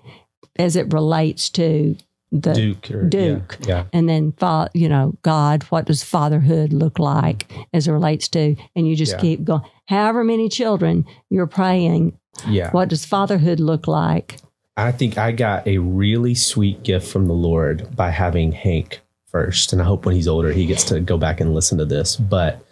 as 0.59 0.77
it 0.77 0.93
relates 0.93 1.51
to 1.51 1.97
the 2.33 2.53
Duke. 2.55 2.91
Or, 2.93 3.03
Duke. 3.09 3.59
Yeah. 3.63 3.67
yeah. 3.69 3.85
and 3.93 4.09
then 4.09 4.33
fa- 4.39 4.71
you 4.73 4.89
know 4.89 5.15
god 5.23 5.65
what 5.65 5.87
does 5.87 6.05
fatherhood 6.05 6.73
look 6.73 7.01
like 7.01 7.51
as 7.75 7.89
it 7.89 7.93
relates 7.93 8.29
to 8.29 8.55
and 8.77 8.87
you 8.87 8.95
just 8.95 9.15
Yeah. 9.15 9.21
keep 9.21 9.45
going 9.45 9.63
however 9.87 10.23
many 10.23 10.49
children 10.49 11.05
you're 11.29 11.49
praying 11.49 12.13
Yeah. 12.49 12.71
what 12.71 12.89
does 12.89 13.05
fatherhood 13.05 13.59
look 13.59 13.89
like 13.89 14.39
I 14.77 14.93
think 14.93 15.19
I 15.19 15.33
got 15.33 15.67
a 15.67 15.79
really 15.79 16.35
sweet 16.35 16.83
gift 16.83 17.11
from 17.11 17.27
the 17.27 17.35
Lord 17.35 17.95
by 17.95 18.11
having 18.11 18.53
Hank 18.53 19.01
first. 19.27 19.73
And 19.73 19.81
I 19.81 19.85
hope 19.85 20.07
when 20.07 20.15
he's 20.15 20.29
older, 20.29 20.53
he 20.53 20.67
gets 20.67 20.85
to 20.85 21.01
go 21.01 21.19
back 21.19 21.41
and 21.41 21.55
listen 21.55 21.79
to 21.79 21.85
this. 21.85 22.17
But 22.17 22.65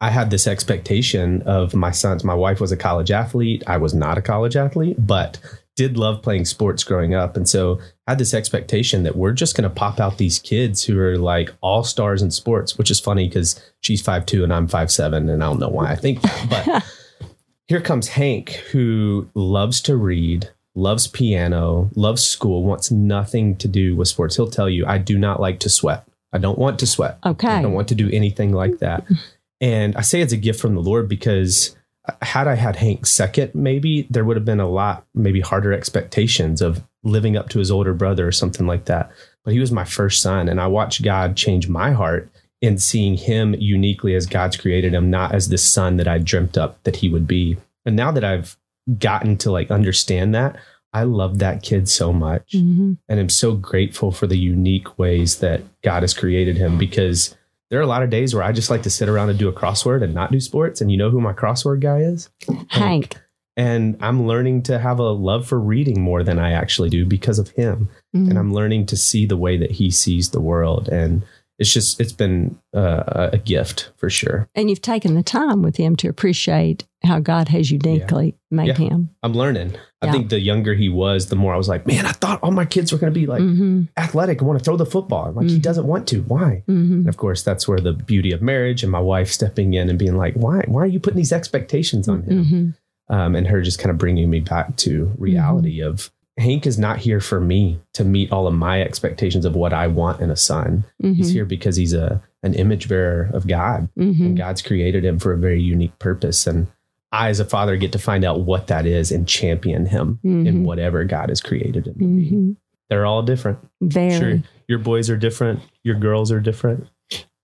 I 0.00 0.10
had 0.10 0.30
this 0.30 0.46
expectation 0.46 1.42
of 1.42 1.74
my 1.74 1.90
sons. 1.90 2.24
My 2.24 2.34
wife 2.34 2.60
was 2.60 2.72
a 2.72 2.76
college 2.76 3.10
athlete. 3.10 3.62
I 3.66 3.76
was 3.76 3.92
not 3.92 4.16
a 4.16 4.22
college 4.22 4.56
athlete, 4.56 4.96
but 4.98 5.38
did 5.76 5.96
love 5.96 6.22
playing 6.22 6.44
sports 6.44 6.84
growing 6.84 7.14
up. 7.14 7.36
And 7.36 7.48
so 7.48 7.80
I 8.06 8.12
had 8.12 8.18
this 8.18 8.34
expectation 8.34 9.02
that 9.04 9.16
we're 9.16 9.32
just 9.32 9.56
going 9.56 9.68
to 9.68 9.74
pop 9.74 10.00
out 10.00 10.18
these 10.18 10.38
kids 10.38 10.84
who 10.84 10.98
are 10.98 11.16
like 11.16 11.54
all 11.60 11.84
stars 11.84 12.22
in 12.22 12.30
sports, 12.30 12.76
which 12.76 12.90
is 12.90 13.00
funny 13.00 13.28
because 13.28 13.62
she's 13.80 14.02
five 14.02 14.26
two 14.26 14.42
and 14.42 14.52
I'm 14.52 14.68
five 14.68 14.90
seven, 14.90 15.28
And 15.28 15.42
I 15.42 15.46
don't 15.46 15.60
know 15.60 15.68
why 15.68 15.90
I 15.90 15.96
think 15.96 16.22
that. 16.22 16.46
But 16.50 17.28
here 17.68 17.80
comes 17.80 18.08
Hank, 18.08 18.50
who 18.72 19.28
loves 19.34 19.80
to 19.82 19.96
read, 19.96 20.50
loves 20.74 21.06
piano, 21.06 21.90
loves 21.94 22.24
school, 22.24 22.64
wants 22.64 22.90
nothing 22.90 23.56
to 23.56 23.68
do 23.68 23.96
with 23.96 24.08
sports. 24.08 24.36
He'll 24.36 24.50
tell 24.50 24.68
you, 24.68 24.86
I 24.86 24.98
do 24.98 25.18
not 25.18 25.40
like 25.40 25.60
to 25.60 25.68
sweat. 25.68 26.06
I 26.32 26.38
don't 26.38 26.58
want 26.58 26.78
to 26.78 26.86
sweat. 26.86 27.18
Okay. 27.24 27.48
I 27.48 27.62
don't 27.62 27.72
want 27.72 27.88
to 27.88 27.94
do 27.94 28.08
anything 28.12 28.52
like 28.52 28.78
that. 28.78 29.04
And 29.60 29.94
I 29.96 30.00
say 30.00 30.20
it's 30.22 30.32
a 30.32 30.38
gift 30.38 30.60
from 30.60 30.74
the 30.74 30.80
Lord 30.80 31.08
because 31.08 31.76
uh, 32.08 32.14
had 32.22 32.48
I 32.48 32.54
had 32.54 32.76
Hank 32.76 33.04
second, 33.04 33.54
maybe 33.54 34.06
there 34.08 34.24
would 34.24 34.36
have 34.36 34.44
been 34.44 34.60
a 34.60 34.68
lot, 34.68 35.04
maybe 35.14 35.40
harder 35.40 35.72
expectations 35.72 36.62
of 36.62 36.82
living 37.02 37.36
up 37.36 37.50
to 37.50 37.58
his 37.58 37.70
older 37.70 37.92
brother 37.92 38.26
or 38.26 38.32
something 38.32 38.66
like 38.66 38.86
that. 38.86 39.10
But 39.44 39.52
he 39.52 39.60
was 39.60 39.72
my 39.72 39.84
first 39.84 40.22
son, 40.22 40.48
and 40.48 40.60
I 40.60 40.66
watched 40.66 41.02
God 41.02 41.36
change 41.36 41.68
my 41.68 41.92
heart 41.92 42.30
in 42.60 42.78
seeing 42.78 43.16
him 43.16 43.54
uniquely 43.58 44.14
as 44.14 44.26
God's 44.26 44.56
created 44.56 44.92
him, 44.92 45.10
not 45.10 45.34
as 45.34 45.48
the 45.48 45.58
son 45.58 45.96
that 45.96 46.08
I 46.08 46.18
dreamt 46.18 46.58
up 46.58 46.82
that 46.84 46.96
he 46.96 47.08
would 47.08 47.26
be. 47.26 47.56
And 47.86 47.96
now 47.96 48.12
that 48.12 48.24
I've 48.24 48.56
gotten 48.98 49.36
to 49.38 49.50
like 49.50 49.70
understand 49.70 50.34
that, 50.34 50.56
I 50.92 51.04
love 51.04 51.38
that 51.38 51.62
kid 51.62 51.88
so 51.88 52.12
much. 52.12 52.52
Mm-hmm. 52.52 52.94
And 53.08 53.20
I'm 53.20 53.28
so 53.28 53.54
grateful 53.54 54.10
for 54.10 54.26
the 54.26 54.38
unique 54.38 54.98
ways 54.98 55.38
that 55.38 55.62
God 55.82 56.02
has 56.02 56.14
created 56.14 56.56
him 56.56 56.78
because 56.78 57.36
there 57.70 57.78
are 57.78 57.82
a 57.82 57.86
lot 57.86 58.02
of 58.02 58.10
days 58.10 58.34
where 58.34 58.42
I 58.42 58.52
just 58.52 58.70
like 58.70 58.82
to 58.82 58.90
sit 58.90 59.08
around 59.08 59.30
and 59.30 59.38
do 59.38 59.48
a 59.48 59.52
crossword 59.52 60.02
and 60.02 60.12
not 60.12 60.32
do 60.32 60.40
sports. 60.40 60.80
And 60.80 60.90
you 60.90 60.96
know 60.96 61.10
who 61.10 61.20
my 61.20 61.32
crossword 61.32 61.80
guy 61.80 61.98
is? 61.98 62.28
Hank. 62.68 63.16
And 63.56 63.96
I'm 64.00 64.26
learning 64.26 64.62
to 64.64 64.78
have 64.78 64.98
a 64.98 65.10
love 65.10 65.46
for 65.46 65.60
reading 65.60 66.00
more 66.00 66.22
than 66.24 66.38
I 66.38 66.52
actually 66.52 66.88
do 66.88 67.04
because 67.04 67.38
of 67.38 67.50
him. 67.50 67.88
Mhm. 68.14 68.30
And 68.30 68.38
I'm 68.38 68.52
learning 68.52 68.86
to 68.86 68.96
see 68.96 69.26
the 69.26 69.36
way 69.36 69.56
that 69.56 69.72
he 69.72 69.90
sees 69.90 70.30
the 70.30 70.40
world. 70.40 70.88
And 70.88 71.22
it's 71.60 71.72
just, 71.72 72.00
it's 72.00 72.12
been 72.12 72.58
uh, 72.74 73.30
a 73.32 73.38
gift 73.38 73.92
for 73.96 74.10
sure. 74.10 74.48
And 74.56 74.68
you've 74.68 74.82
taken 74.82 75.14
the 75.14 75.22
time 75.22 75.62
with 75.62 75.76
him 75.76 75.94
to 75.96 76.08
appreciate 76.08 76.86
how 77.04 77.20
God 77.20 77.48
has 77.48 77.70
uniquely 77.70 78.36
made 78.50 78.68
Yeah. 78.68 78.74
him. 78.74 79.10
I'm 79.22 79.34
learning. 79.34 79.76
I 80.02 80.10
think 80.10 80.30
the 80.30 80.40
younger 80.40 80.74
he 80.74 80.88
was, 80.88 81.26
the 81.28 81.36
more 81.36 81.52
I 81.54 81.56
was 81.58 81.68
like, 81.68 81.86
man, 81.86 82.06
I 82.06 82.12
thought 82.12 82.40
all 82.42 82.50
my 82.50 82.64
kids 82.64 82.90
were 82.92 82.98
going 82.98 83.12
to 83.12 83.18
be 83.20 83.26
like 83.26 83.42
hmm 83.42 83.82
athletic 83.96 84.38
and 84.40 84.48
want 84.48 84.58
to 84.58 84.64
throw 84.64 84.76
the 84.78 84.86
football. 84.86 85.26
I'm 85.26 85.34
like, 85.34 85.48
he 85.50 85.58
Mhm. 85.58 85.62
doesn't 85.62 85.86
want 85.86 86.08
to. 86.08 86.22
Why? 86.22 86.62
hmm 86.66 86.92
And 87.00 87.08
of 87.08 87.16
course, 87.18 87.42
that's 87.42 87.68
where 87.68 87.78
the 87.78 87.92
beauty 87.92 88.32
of 88.32 88.40
marriage 88.42 88.82
and 88.82 88.90
my 88.90 88.98
wife 89.00 89.30
stepping 89.30 89.74
in 89.74 89.88
and 89.90 89.98
being 89.98 90.16
like, 90.16 90.34
why, 90.34 90.64
why 90.66 90.82
are 90.82 90.86
you 90.86 90.98
putting 91.00 91.18
these 91.18 91.32
expectations 91.32 92.08
on 92.08 92.22
him? 92.22 92.44
hmm 92.44 93.14
Um, 93.14 93.34
and 93.36 93.46
her 93.48 93.60
just 93.60 93.78
kind 93.78 93.90
of 93.90 93.98
bringing 93.98 94.30
me 94.30 94.40
back 94.40 94.76
to 94.76 95.12
reality 95.18 95.82
of 95.82 96.10
Hank 96.38 96.66
is 96.66 96.78
not 96.78 96.98
here 96.98 97.20
for 97.20 97.40
me 97.40 97.80
to 97.94 98.04
meet 98.04 98.32
all 98.32 98.46
of 98.46 98.54
my 98.54 98.80
expectations 98.82 99.44
of 99.44 99.54
what 99.54 99.72
I 99.72 99.86
want 99.88 100.20
in 100.20 100.30
a 100.30 100.36
son. 100.36 100.84
hmm 101.00 101.12
He's 101.12 101.32
here 101.32 101.44
because 101.44 101.76
he's 101.76 101.92
a 101.92 102.22
an 102.42 102.54
image 102.54 102.88
bearer 102.88 103.28
of 103.34 103.46
God, 103.46 103.88
hmm 103.96 104.12
and 104.22 104.36
God's 104.36 104.62
created 104.62 105.04
him 105.04 105.18
for 105.18 105.32
a 105.32 105.38
very 105.38 105.60
unique 105.62 105.98
purpose. 105.98 106.46
And 106.46 106.68
I, 107.12 107.28
as 107.28 107.40
a 107.40 107.44
father, 107.44 107.76
get 107.76 107.92
to 107.92 107.98
find 107.98 108.24
out 108.24 108.40
what 108.40 108.68
that 108.68 108.86
is 108.86 109.10
and 109.12 109.26
champion 109.28 109.84
him 109.86 110.20
in 110.22 110.44
Mhm. 110.44 110.62
whatever 110.62 111.04
God 111.04 111.28
has 111.28 111.40
created 111.42 111.86
him 111.88 111.94
to 111.94 112.04
be. 112.04 112.28
hmm 112.30 112.52
They're 112.88 113.04
all 113.04 113.22
different. 113.22 113.58
Very. 113.82 114.18
Sure, 114.18 114.42
your 114.68 114.78
boys 114.78 115.10
are 115.10 115.16
different. 115.16 115.60
Your 115.84 115.96
girls 115.96 116.32
are 116.32 116.40
different. 116.40 116.86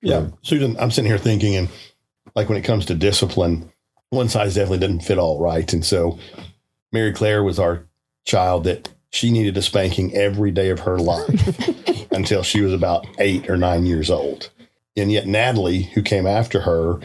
Yeah. 0.01 0.29
Susan, 0.43 0.77
I'm 0.79 0.91
sitting 0.91 1.11
here 1.11 1.19
thinking, 1.19 1.55
and 1.57 1.69
like 2.35 2.49
when 2.49 2.57
it 2.59 2.63
comes 2.65 2.87
to 2.87 2.95
discipline, 2.95 3.71
one 4.11 4.29
size 4.29 4.55
definitely 4.55 4.79
didn't 4.87 5.01
fit 5.05 5.19
all 5.19 5.41
right. 5.41 5.71
And 5.73 5.85
so 5.85 6.19
Mary 6.93 7.13
Claire 7.13 7.43
was 7.45 7.59
our 7.59 7.85
child 8.27 8.65
that 8.65 8.89
she 9.11 9.31
needed 9.31 9.57
a 9.57 9.63
spanking 9.63 10.15
every 10.15 10.51
day 10.51 10.69
of 10.71 10.81
her 10.81 10.99
life 10.99 12.11
until 12.11 12.43
she 12.43 12.61
was 12.61 12.73
about 12.73 13.07
eight 13.19 13.49
or 13.49 13.57
nine 13.57 13.87
years 13.87 14.11
old. 14.11 14.51
And 14.97 15.11
yet, 15.11 15.27
Natalie, 15.27 15.83
who 15.83 16.03
came 16.03 16.27
after 16.27 16.61
her, 16.61 17.01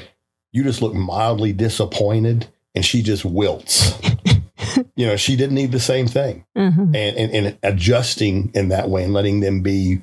you 0.52 0.64
just 0.64 0.82
look 0.82 0.94
mildly 0.94 1.54
disappointed 1.54 2.48
and 2.76 2.84
she 2.84 3.02
just 3.02 3.24
wilts. 3.24 3.94
you 4.96 5.06
know, 5.06 5.16
she 5.16 5.36
didn't 5.36 5.56
need 5.56 5.72
the 5.72 5.80
same 5.80 6.08
thing 6.08 6.46
Mhm. 6.58 6.96
and, 6.96 7.18
and, 7.18 7.32
and 7.48 7.58
adjusting 7.64 8.52
in 8.54 8.70
that 8.70 8.90
way 8.90 9.04
and 9.04 9.14
letting 9.14 9.40
them 9.40 9.62
be 9.62 10.02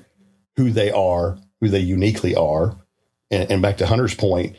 who 0.57 0.71
they 0.71 0.91
are, 0.91 1.39
who 1.61 1.69
they 1.69 1.81
uniquely 1.81 2.35
are. 2.35 2.77
And, 3.31 3.51
and 3.51 3.63
back 3.63 3.79
to 3.79 3.87
Hunter's 3.87 4.15
point, 4.15 4.57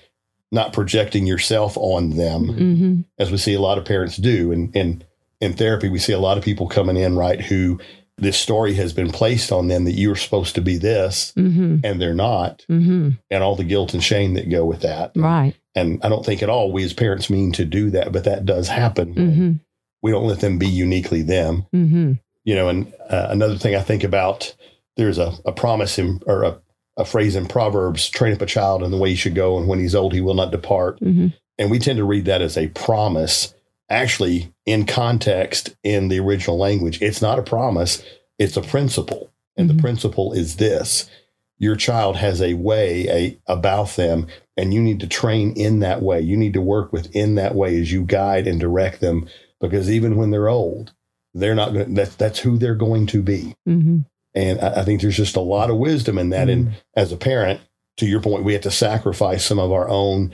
not 0.51 0.73
projecting 0.73 1.25
yourself 1.27 1.77
on 1.77 2.11
them 2.11 2.43
Mhm. 2.47 3.05
as 3.17 3.31
we 3.31 3.37
see 3.37 3.53
a 3.53 3.61
lot 3.61 3.77
of 3.77 3.85
parents 3.85 4.17
do. 4.17 4.51
And, 4.51 4.75
and 4.75 5.05
in 5.41 5.53
therapy, 5.53 5.89
we 5.89 5.99
see 5.99 6.13
a 6.13 6.19
lot 6.19 6.37
of 6.37 6.43
people 6.43 6.67
coming 6.67 6.97
in, 6.97 7.15
right, 7.15 7.39
who 7.41 7.79
this 8.17 8.37
story 8.37 8.73
has 8.73 8.91
been 8.91 9.09
placed 9.11 9.51
on 9.51 9.69
them 9.69 9.85
that 9.85 9.93
you're 9.93 10.15
supposed 10.15 10.55
to 10.55 10.61
be 10.61 10.77
this 10.77 11.31
Mhm. 11.37 11.79
and 11.85 12.01
they're 12.01 12.13
not, 12.13 12.65
Mhm. 12.69 13.17
and 13.31 13.43
all 13.43 13.55
the 13.55 13.63
guilt 13.63 13.93
and 13.93 14.03
shame 14.03 14.33
that 14.33 14.49
go 14.49 14.65
with 14.65 14.81
that. 14.81 15.11
Right. 15.15 15.53
And 15.75 15.99
I 16.03 16.09
don't 16.09 16.25
think 16.25 16.43
at 16.43 16.49
all 16.49 16.71
we 16.73 16.83
as 16.83 16.91
parents 16.91 17.29
mean 17.29 17.53
to 17.53 17.63
do 17.63 17.89
that, 17.91 18.11
but 18.11 18.25
that 18.25 18.45
does 18.45 18.67
happen. 18.67 19.13
hmm 19.13 19.51
We 20.01 20.11
don't 20.11 20.27
let 20.27 20.39
them 20.39 20.57
be 20.57 20.67
uniquely 20.67 21.21
them 21.23 21.65
hmm 21.73 22.13
you 22.45 22.55
know 22.55 22.69
and 22.69 22.91
uh, 23.09 23.27
another 23.29 23.57
thing 23.57 23.75
i 23.75 23.81
think 23.81 24.01
about 24.05 24.55
there's 24.95 25.17
a, 25.17 25.33
a 25.45 25.51
promise 25.51 25.99
in 25.99 26.21
or 26.25 26.43
a, 26.43 26.57
a 26.95 27.03
phrase 27.03 27.35
in 27.35 27.45
proverbs 27.47 28.09
train 28.09 28.31
up 28.33 28.41
a 28.41 28.45
child 28.45 28.81
in 28.81 28.91
the 28.91 28.97
way 28.97 29.09
he 29.09 29.15
should 29.17 29.35
go 29.35 29.57
and 29.57 29.67
when 29.67 29.77
he's 29.77 29.93
old 29.93 30.13
he 30.13 30.21
will 30.21 30.33
not 30.35 30.51
depart 30.51 30.99
hmm 30.99 31.27
and 31.57 31.69
we 31.69 31.77
tend 31.79 31.97
to 31.97 32.05
read 32.05 32.23
that 32.25 32.41
as 32.41 32.57
a 32.57 32.67
promise 32.69 33.53
actually 33.89 34.53
in 34.65 34.85
context 34.85 35.75
in 35.83 36.07
the 36.09 36.19
original 36.19 36.57
language. 36.57 37.01
It's 37.01 37.21
not 37.21 37.39
a 37.39 37.43
promise 37.43 38.03
it's 38.37 38.55
a 38.55 38.61
principle. 38.61 39.29
And 39.57 39.69
Mhm. 39.69 39.75
the 39.75 39.81
principle 39.81 40.31
is 40.31 40.55
this. 40.55 41.09
Your 41.57 41.75
child 41.75 42.15
has 42.15 42.41
a 42.41 42.53
way 42.53 43.05
a, 43.09 43.37
about 43.51 43.97
them 43.97 44.27
and 44.55 44.73
you 44.73 44.81
need 44.81 45.01
to 45.01 45.07
train 45.07 45.51
in 45.57 45.79
that 45.79 46.01
way. 46.01 46.21
You 46.21 46.37
need 46.37 46.53
to 46.53 46.61
work 46.61 46.93
within 46.93 47.35
that 47.35 47.53
way 47.53 47.77
as 47.81 47.91
you 47.91 48.03
guide 48.05 48.47
and 48.47 48.57
direct 48.59 49.01
them 49.01 49.27
because 49.59 49.91
even 49.91 50.15
when 50.15 50.31
they're 50.31 50.47
old 50.47 50.93
they're 51.33 51.53
not 51.53 51.73
going 51.73 51.93
that's 51.93 52.15
that's 52.15 52.39
who 52.39 52.57
they're 52.57 52.75
going 52.75 53.05
to 53.07 53.21
be. 53.21 53.55
Hmm 53.65 53.99
and 54.33 54.59
I, 54.61 54.81
I 54.81 54.83
think 54.85 55.01
there's 55.01 55.17
just 55.17 55.35
a 55.35 55.41
lot 55.41 55.69
of 55.69 55.77
wisdom 55.77 56.17
in 56.17 56.29
that. 56.29 56.49
And 56.49 56.73
as 56.95 57.11
a 57.11 57.17
parent 57.17 57.59
to 57.97 58.05
your 58.05 58.21
point 58.21 58.45
we 58.45 58.53
have 58.53 58.61
to 58.61 58.71
sacrifice 58.71 59.43
some 59.43 59.59
of 59.59 59.71
our 59.73 59.89
own 59.89 60.33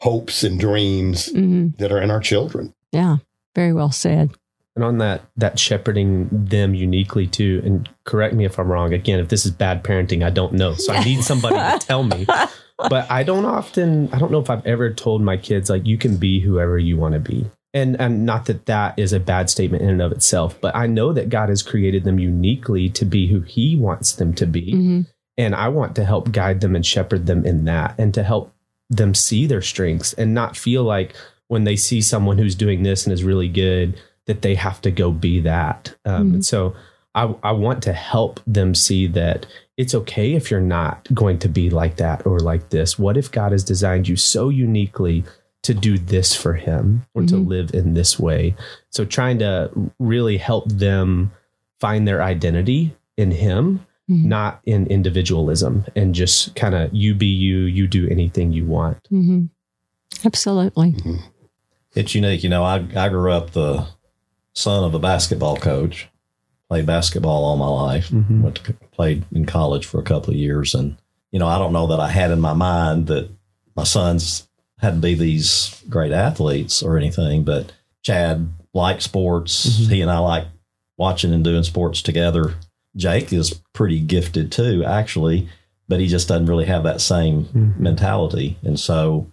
hopes 0.00 0.44
and 0.44 0.60
dreams 0.60 1.30
hmm 1.32 1.68
that 1.78 1.90
are 1.90 2.02
in 2.02 2.10
our 2.10 2.20
children 2.20 2.74
Yeah. 2.96 3.16
Very 3.54 3.72
well 3.72 3.92
said. 3.92 4.32
And 4.74 4.84
on 4.84 4.98
that, 4.98 5.22
that 5.36 5.58
shepherding 5.58 6.28
them 6.30 6.74
uniquely 6.74 7.26
too. 7.26 7.62
And 7.64 7.88
correct 8.04 8.34
me 8.34 8.44
if 8.44 8.58
I'm 8.58 8.70
wrong. 8.70 8.92
Again, 8.92 9.20
if 9.20 9.28
this 9.28 9.46
is 9.46 9.52
bad 9.52 9.84
parenting, 9.84 10.24
I 10.24 10.30
don't 10.30 10.52
know. 10.52 10.74
So 10.74 10.92
I 10.92 11.04
need 11.04 11.22
somebody 11.22 11.56
to 11.56 11.86
tell 11.86 12.02
me. 12.02 12.26
But 12.78 13.10
I 13.10 13.22
don't 13.22 13.46
often, 13.46 14.12
I 14.12 14.18
don't 14.18 14.30
know 14.30 14.38
if 14.38 14.50
I've 14.50 14.66
ever 14.66 14.92
told 14.92 15.22
my 15.22 15.38
kids 15.38 15.70
like 15.70 15.86
you 15.86 15.96
can 15.96 16.18
be 16.18 16.40
whoever 16.40 16.78
you 16.78 16.98
want 16.98 17.14
to 17.14 17.20
be. 17.20 17.46
And 17.72 17.98
and 17.98 18.26
not 18.26 18.44
that 18.46 18.66
that 18.66 18.98
is 18.98 19.14
a 19.14 19.18
bad 19.18 19.48
statement 19.48 19.82
in 19.82 19.88
and 19.88 20.02
of 20.02 20.12
itself, 20.12 20.60
but 20.60 20.76
I 20.76 20.86
know 20.86 21.14
that 21.14 21.30
God 21.30 21.48
has 21.48 21.62
created 21.62 22.04
them 22.04 22.18
uniquely 22.18 22.90
to 22.90 23.06
be 23.06 23.28
who 23.28 23.40
He 23.40 23.76
wants 23.76 24.12
them 24.12 24.34
to 24.34 24.46
be. 24.46 24.72
hmm 24.72 25.00
And 25.38 25.54
I 25.54 25.68
want 25.68 25.96
to 25.96 26.04
help 26.04 26.32
guide 26.32 26.60
them 26.60 26.76
and 26.76 26.84
shepherd 26.84 27.24
them 27.24 27.46
in 27.46 27.64
that 27.64 27.94
and 27.98 28.12
to 28.12 28.22
help 28.22 28.54
them 28.90 29.14
see 29.14 29.46
their 29.46 29.62
strengths 29.62 30.12
and 30.12 30.34
not 30.34 30.54
feel 30.54 30.84
like 30.84 31.16
when 31.48 31.64
they 31.64 31.76
see 31.76 32.00
someone 32.00 32.38
who's 32.38 32.54
doing 32.54 32.82
this 32.82 33.04
and 33.06 33.12
is 33.12 33.24
really 33.24 33.48
good 33.48 33.98
that 34.26 34.42
they 34.42 34.54
have 34.56 34.80
to 34.82 34.90
go 34.90 35.10
be 35.12 35.40
that. 35.40 35.94
Um, 36.04 36.30
Mhm. 36.30 36.34
And 36.34 36.44
so 36.44 36.74
I, 37.14 37.34
I 37.42 37.52
want 37.52 37.82
to 37.84 37.92
help 37.92 38.40
them 38.46 38.74
see 38.74 39.06
that 39.08 39.46
it's 39.76 39.94
okay 39.94 40.34
if 40.34 40.50
you're 40.50 40.60
not 40.60 41.06
going 41.14 41.38
to 41.38 41.48
be 41.48 41.70
like 41.70 41.96
that 41.96 42.26
or 42.26 42.40
like 42.40 42.70
this. 42.70 42.98
What 42.98 43.16
if 43.16 43.30
God 43.30 43.52
has 43.52 43.62
designed 43.64 44.08
you 44.08 44.16
so 44.16 44.48
uniquely 44.48 45.24
to 45.62 45.72
do 45.74 45.96
this 45.98 46.34
for 46.34 46.54
Him 46.54 47.06
or 47.14 47.22
to 47.22 47.34
Mhm. 47.36 47.46
live 47.48 47.74
in 47.74 47.94
this 47.94 48.18
way? 48.18 48.54
So 48.90 49.04
trying 49.04 49.38
to 49.38 49.70
really 49.98 50.36
help 50.38 50.68
them 50.70 51.30
find 51.80 52.06
their 52.08 52.22
identity 52.22 52.94
in 53.16 53.30
Him 53.30 53.80
Mhm. 54.10 54.24
not 54.24 54.60
in 54.64 54.86
individualism 54.88 55.84
and 55.96 56.14
just 56.14 56.54
kind 56.54 56.74
of 56.74 56.92
you 56.94 57.14
be 57.14 57.26
you, 57.26 57.60
you 57.60 57.86
do 57.88 58.08
anything 58.08 58.52
you 58.52 58.64
want. 58.66 58.98
hmm 59.08 59.44
Absolutely. 60.24 60.94
It's 61.96 62.14
unique. 62.14 62.42
You 62.44 62.50
know, 62.50 62.62
I, 62.62 62.84
I 62.94 63.08
grew 63.08 63.32
up 63.32 63.50
the 63.52 63.86
son 64.54 64.84
of 64.84 64.94
a 64.94 64.98
basketball 64.98 65.56
coach, 65.56 66.08
played 66.68 66.86
basketball 66.86 67.44
all 67.44 67.56
my 67.56 67.66
life, 67.68 68.10
Mhm. 68.10 68.42
went 68.42 68.56
to, 68.64 68.72
played 68.92 69.24
in 69.32 69.46
college 69.46 69.86
for 69.86 69.98
a 69.98 70.04
couple 70.04 70.30
of 70.30 70.36
years. 70.36 70.74
And, 70.74 70.96
you 71.32 71.38
know, 71.38 71.46
I 71.48 71.58
don't 71.58 71.72
know 71.72 71.86
that 71.88 72.00
I 72.00 72.08
had 72.10 72.30
in 72.30 72.40
my 72.40 72.52
mind 72.52 73.06
that 73.08 73.28
my 73.74 73.84
sons 73.84 74.46
had 74.78 74.94
to 74.94 75.00
be 75.00 75.14
these 75.14 75.82
great 75.88 76.12
athletes 76.12 76.82
or 76.82 76.96
anything, 76.98 77.44
but 77.44 77.72
Chad 78.02 78.48
liked 78.74 79.02
sports. 79.02 79.66
Mhm. 79.80 79.88
He 79.90 80.00
and 80.02 80.10
I 80.10 80.18
like 80.18 80.46
watching 80.98 81.32
and 81.32 81.42
doing 81.42 81.62
sports 81.62 82.02
together. 82.02 82.54
Jake 82.94 83.32
is 83.32 83.54
pretty 83.72 84.00
gifted 84.00 84.52
too, 84.52 84.84
actually. 84.84 85.48
but 85.88 86.00
he 86.00 86.08
just 86.08 86.26
doesn't 86.26 86.46
really 86.46 86.64
have 86.64 86.82
that 86.82 87.00
same 87.00 87.44
Mhm. 87.44 87.78
mentality. 87.78 88.56
And 88.64 88.76
so, 88.80 89.28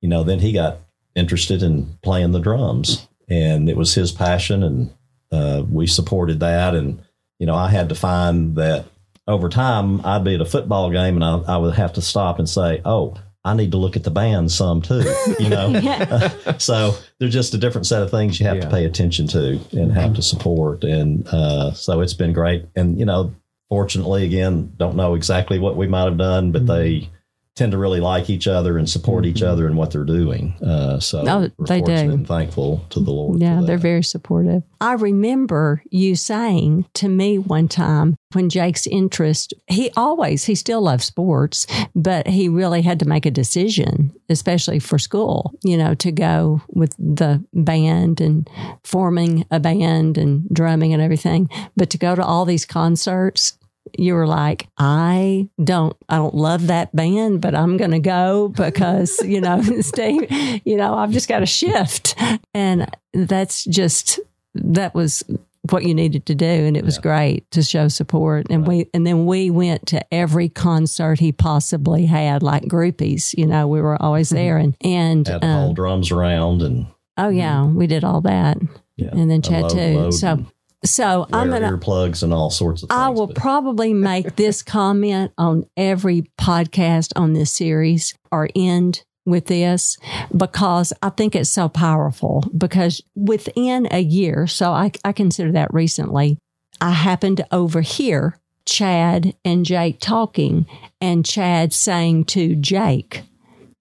you 0.00 0.08
know, 0.08 0.24
then 0.24 0.38
he 0.38 0.52
got 0.52 0.78
interested 1.18 1.62
in 1.62 1.98
playing 2.02 2.32
the 2.32 2.40
drums, 2.40 3.06
and 3.28 3.68
it 3.68 3.76
was 3.76 3.94
his 3.94 4.12
passion, 4.12 4.62
and 4.62 4.94
uh, 5.30 5.62
we 5.68 5.86
supported 5.86 6.40
that. 6.40 6.74
And 6.74 7.02
you 7.38 7.46
know, 7.46 7.54
I 7.54 7.68
had 7.68 7.88
to 7.90 7.94
find 7.94 8.56
that 8.56 8.86
over 9.26 9.48
time, 9.48 10.04
I'd 10.06 10.24
be 10.24 10.34
at 10.34 10.40
a 10.40 10.46
football 10.46 10.90
game, 10.90 11.20
and 11.20 11.24
I, 11.24 11.54
I 11.54 11.56
would 11.56 11.74
have 11.74 11.92
to 11.94 12.02
stop 12.02 12.38
and 12.38 12.48
say, 12.48 12.80
"Oh." 12.84 13.16
I 13.44 13.54
need 13.54 13.70
to 13.70 13.78
look 13.78 13.96
at 13.96 14.04
the 14.04 14.10
band 14.10 14.50
some 14.50 14.82
too, 14.82 15.04
you 15.38 15.48
know. 15.48 15.80
so 16.58 16.94
there's 17.18 17.32
just 17.32 17.54
a 17.54 17.58
different 17.58 17.86
set 17.86 18.02
of 18.02 18.10
things 18.10 18.38
you 18.38 18.46
have 18.46 18.60
to 18.60 18.68
pay 18.68 18.84
attention 18.84 19.26
to 19.28 19.58
and 19.72 19.92
have 19.92 20.14
to 20.14 20.22
support, 20.22 20.84
and 20.84 21.26
uh, 21.28 21.72
so 21.72 22.00
it's 22.00 22.12
been 22.12 22.34
great. 22.34 22.66
And 22.76 22.98
you 22.98 23.06
know, 23.06 23.34
fortunately, 23.70 24.24
again, 24.24 24.72
don't 24.76 24.96
know 24.96 25.14
exactly 25.14 25.58
what 25.58 25.76
we 25.76 25.86
might 25.86 26.04
have 26.04 26.18
done, 26.18 26.52
but 26.52 26.66
they 26.66 27.08
tend 27.58 27.72
to 27.72 27.78
really 27.78 28.00
like 28.00 28.30
each 28.30 28.46
other 28.46 28.78
and 28.78 28.88
support 28.88 29.26
each 29.26 29.42
other 29.42 29.66
in 29.66 29.76
what 29.76 29.90
they're 29.90 30.04
doing. 30.04 30.54
Uh, 30.64 30.98
so 31.00 31.24
Oh, 31.26 31.50
we're 31.58 31.66
they 31.66 31.80
do. 31.80 31.86
fortunate 31.86 32.14
and 32.14 32.26
thankful 32.26 32.84
to 32.90 33.00
the 33.00 33.10
Lord. 33.10 33.40
Yeah, 33.40 33.60
they're 33.62 33.76
very 33.78 34.02
supportive. 34.04 34.62
I 34.80 34.92
remember 34.92 35.82
you 35.90 36.14
saying 36.16 36.86
to 36.94 37.08
me 37.08 37.36
one 37.38 37.66
time 37.68 38.16
when 38.32 38.48
Jake's 38.48 38.86
interest, 38.86 39.52
he 39.66 39.90
always, 39.96 40.44
he 40.44 40.54
still 40.54 40.82
loves 40.82 41.04
sports, 41.04 41.66
but 41.94 42.26
he 42.28 42.48
really 42.48 42.82
had 42.82 42.98
to 43.00 43.08
make 43.08 43.26
a 43.26 43.30
decision, 43.30 44.12
especially 44.28 44.78
for 44.78 44.98
school, 44.98 45.52
you 45.64 45.76
know, 45.76 45.94
to 45.94 46.12
go 46.12 46.62
with 46.68 46.94
the 46.98 47.44
band 47.52 48.20
and 48.20 48.48
forming 48.84 49.44
a 49.50 49.58
band 49.58 50.16
and 50.16 50.48
drumming 50.50 50.92
and 50.92 51.02
everything. 51.02 51.48
But 51.76 51.90
to 51.90 51.98
go 51.98 52.14
to 52.14 52.24
all 52.24 52.44
these 52.44 52.64
concerts, 52.66 53.58
you 53.98 54.14
were 54.14 54.26
like, 54.26 54.66
I 54.78 55.48
don't, 55.62 55.96
I 56.08 56.16
don't 56.16 56.34
love 56.34 56.66
that 56.66 56.94
band, 56.94 57.40
but 57.40 57.54
I'm 57.54 57.76
going 57.76 57.92
to 57.92 58.00
go 58.00 58.48
because, 58.48 59.20
you 59.24 59.40
know, 59.40 59.62
Steve, 59.80 60.26
you 60.64 60.76
know, 60.76 60.94
I've 60.94 61.10
just 61.12 61.28
got 61.28 61.40
to 61.40 61.46
shift. 61.46 62.14
And 62.54 62.90
that's 63.14 63.64
just, 63.64 64.20
that 64.54 64.94
was 64.94 65.22
what 65.70 65.84
you 65.84 65.94
needed 65.94 66.24
to 66.26 66.34
do. 66.34 66.46
And 66.46 66.76
it 66.76 66.84
was 66.84 66.96
Yeah. 66.96 67.02
great 67.02 67.50
to 67.52 67.62
show 67.62 67.88
support. 67.88 68.46
And 68.50 68.66
we, 68.66 68.86
and 68.94 69.06
then 69.06 69.26
we 69.26 69.50
went 69.50 69.86
to 69.88 70.14
every 70.14 70.48
concert 70.48 71.18
he 71.20 71.30
possibly 71.32 72.06
had, 72.06 72.42
like 72.42 72.62
groupies, 72.64 73.36
you 73.36 73.46
know, 73.46 73.68
we 73.68 73.80
were 73.80 74.00
always 74.00 74.30
there. 74.30 74.56
And, 74.56 74.76
and, 74.82 75.26
had 75.28 75.44
um, 75.44 75.74
drums 75.74 76.10
around 76.10 76.62
and 76.62 76.86
oh 77.16 77.28
yeah, 77.28 77.64
we 77.66 77.86
did 77.86 78.04
all 78.04 78.20
that. 78.22 78.56
yeah, 78.96 79.10
And 79.12 79.30
then 79.30 79.42
Chad 79.42 79.68
too. 79.68 80.12
So, 80.12 80.46
so 80.84 81.26
I'm 81.32 81.50
going 81.50 81.62
to, 81.62 81.68
earplugs 81.68 82.22
and 82.22 82.32
all 82.32 82.50
sorts 82.50 82.82
of 82.82 82.88
things. 82.88 82.98
I 82.98 83.08
will 83.08 83.26
but- 83.28 83.36
probably 83.36 83.94
make 83.94 84.36
this 84.36 84.62
comment 84.64 85.32
on 85.38 85.66
every 85.76 86.30
podcast 86.40 87.12
on 87.16 87.32
this 87.32 87.52
series 87.52 88.14
or 88.30 88.48
end 88.54 89.02
with 89.26 89.46
this 89.46 89.98
because 90.34 90.92
I 91.02 91.10
think 91.10 91.34
it's 91.36 91.50
so 91.50 91.68
powerful. 91.68 92.44
Because 92.56 93.02
within 93.14 93.88
a 93.90 94.00
year, 94.00 94.46
so 94.46 94.72
I, 94.72 94.92
I 95.04 95.12
consider 95.12 95.52
that 95.52 95.72
recently, 95.72 96.38
I 96.80 96.92
happened 96.92 97.38
to 97.38 97.54
overhear 97.54 98.38
Chad 98.64 99.34
and 99.44 99.64
Jake 99.64 99.98
talking, 99.98 100.66
and 101.00 101.24
Chad 101.24 101.72
saying 101.72 102.26
to 102.26 102.54
Jake, 102.54 103.22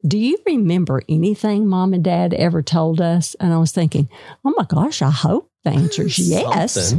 do 0.08 0.18
you 0.18 0.38
remember 0.46 1.02
anything 1.10 1.68
mom 1.68 1.94
and 1.94 2.04
dad 2.04 2.34
ever 2.34 2.62
told 2.62 3.02
us? 3.02 3.36
And 3.40 3.54
I 3.54 3.58
was 3.58 3.72
thinking, 3.72 4.08
oh 4.46 4.54
my 4.56 4.66
gosh, 4.66 5.02
I 5.02 5.10
hope 5.12 5.47
the 5.72 5.80
answer 5.80 6.04
is 6.04 6.18
yes 6.20 6.94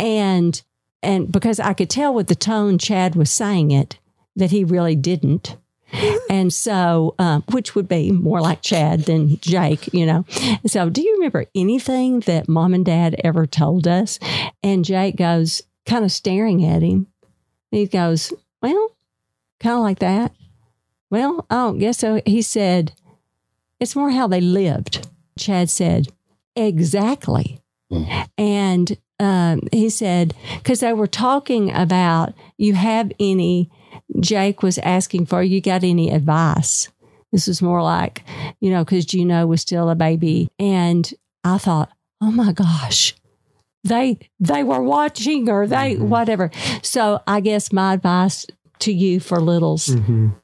and 0.00 0.62
and 1.02 1.30
because 1.30 1.60
I 1.60 1.74
could 1.74 1.90
tell 1.90 2.12
with 2.12 2.26
the 2.26 2.34
tone 2.34 2.78
Chad 2.78 3.14
was 3.14 3.30
saying 3.30 3.70
it 3.70 3.98
that 4.36 4.50
he 4.50 4.64
really 4.64 4.96
didn't. 4.96 5.56
And 6.28 6.52
so, 6.52 7.14
um, 7.18 7.42
which 7.50 7.74
would 7.74 7.88
be 7.88 8.12
more 8.12 8.42
like 8.42 8.60
Chad 8.60 9.04
than 9.04 9.38
Jake, 9.40 9.92
you 9.94 10.04
know. 10.04 10.26
So, 10.66 10.90
do 10.90 11.00
you 11.00 11.14
remember 11.14 11.46
anything 11.54 12.20
that 12.20 12.48
mom 12.48 12.74
and 12.74 12.84
dad 12.84 13.18
ever 13.24 13.46
told 13.46 13.88
us? 13.88 14.18
And 14.62 14.84
Jake 14.84 15.16
goes, 15.16 15.62
kind 15.86 16.04
of 16.04 16.12
staring 16.12 16.64
at 16.64 16.82
him. 16.82 17.06
He 17.70 17.86
goes, 17.86 18.32
Well, 18.60 18.90
kind 19.60 19.76
of 19.76 19.80
like 19.80 20.00
that. 20.00 20.32
Well, 21.10 21.46
I 21.48 21.54
don't 21.54 21.78
guess 21.78 21.98
so. 21.98 22.20
He 22.26 22.42
said, 22.42 22.92
It's 23.80 23.96
more 23.96 24.10
how 24.10 24.28
they 24.28 24.42
lived. 24.42 25.08
Chad 25.38 25.70
said, 25.70 26.08
Exactly. 26.54 27.60
And 28.36 28.96
um, 29.18 29.60
he 29.72 29.88
said, 29.90 30.34
because 30.58 30.80
they 30.80 30.92
were 30.92 31.06
talking 31.06 31.72
about, 31.72 32.34
you 32.56 32.74
have 32.74 33.10
any, 33.18 33.70
Jake 34.20 34.62
was 34.62 34.78
asking 34.78 35.26
for, 35.26 35.42
you 35.42 35.60
got 35.60 35.84
any 35.84 36.10
advice? 36.10 36.88
This 37.32 37.46
was 37.46 37.60
more 37.60 37.82
like, 37.82 38.22
you 38.60 38.70
know, 38.70 38.84
because 38.84 39.04
Juno 39.06 39.46
was 39.46 39.60
still 39.60 39.90
a 39.90 39.94
baby. 39.94 40.50
And 40.58 41.10
I 41.44 41.58
thought, 41.58 41.90
oh 42.20 42.30
my 42.30 42.52
gosh, 42.52 43.14
they 43.84 44.18
they 44.40 44.64
were 44.64 44.82
watching 44.82 45.48
or 45.48 45.66
they 45.66 45.96
whatever. 45.96 46.50
So 46.82 47.22
I 47.26 47.40
guess 47.40 47.72
my 47.72 47.94
advice 47.94 48.46
to 48.80 48.92
you 48.92 49.20
for 49.20 49.40
littles, 49.40 49.88
Mhm. 49.88 50.34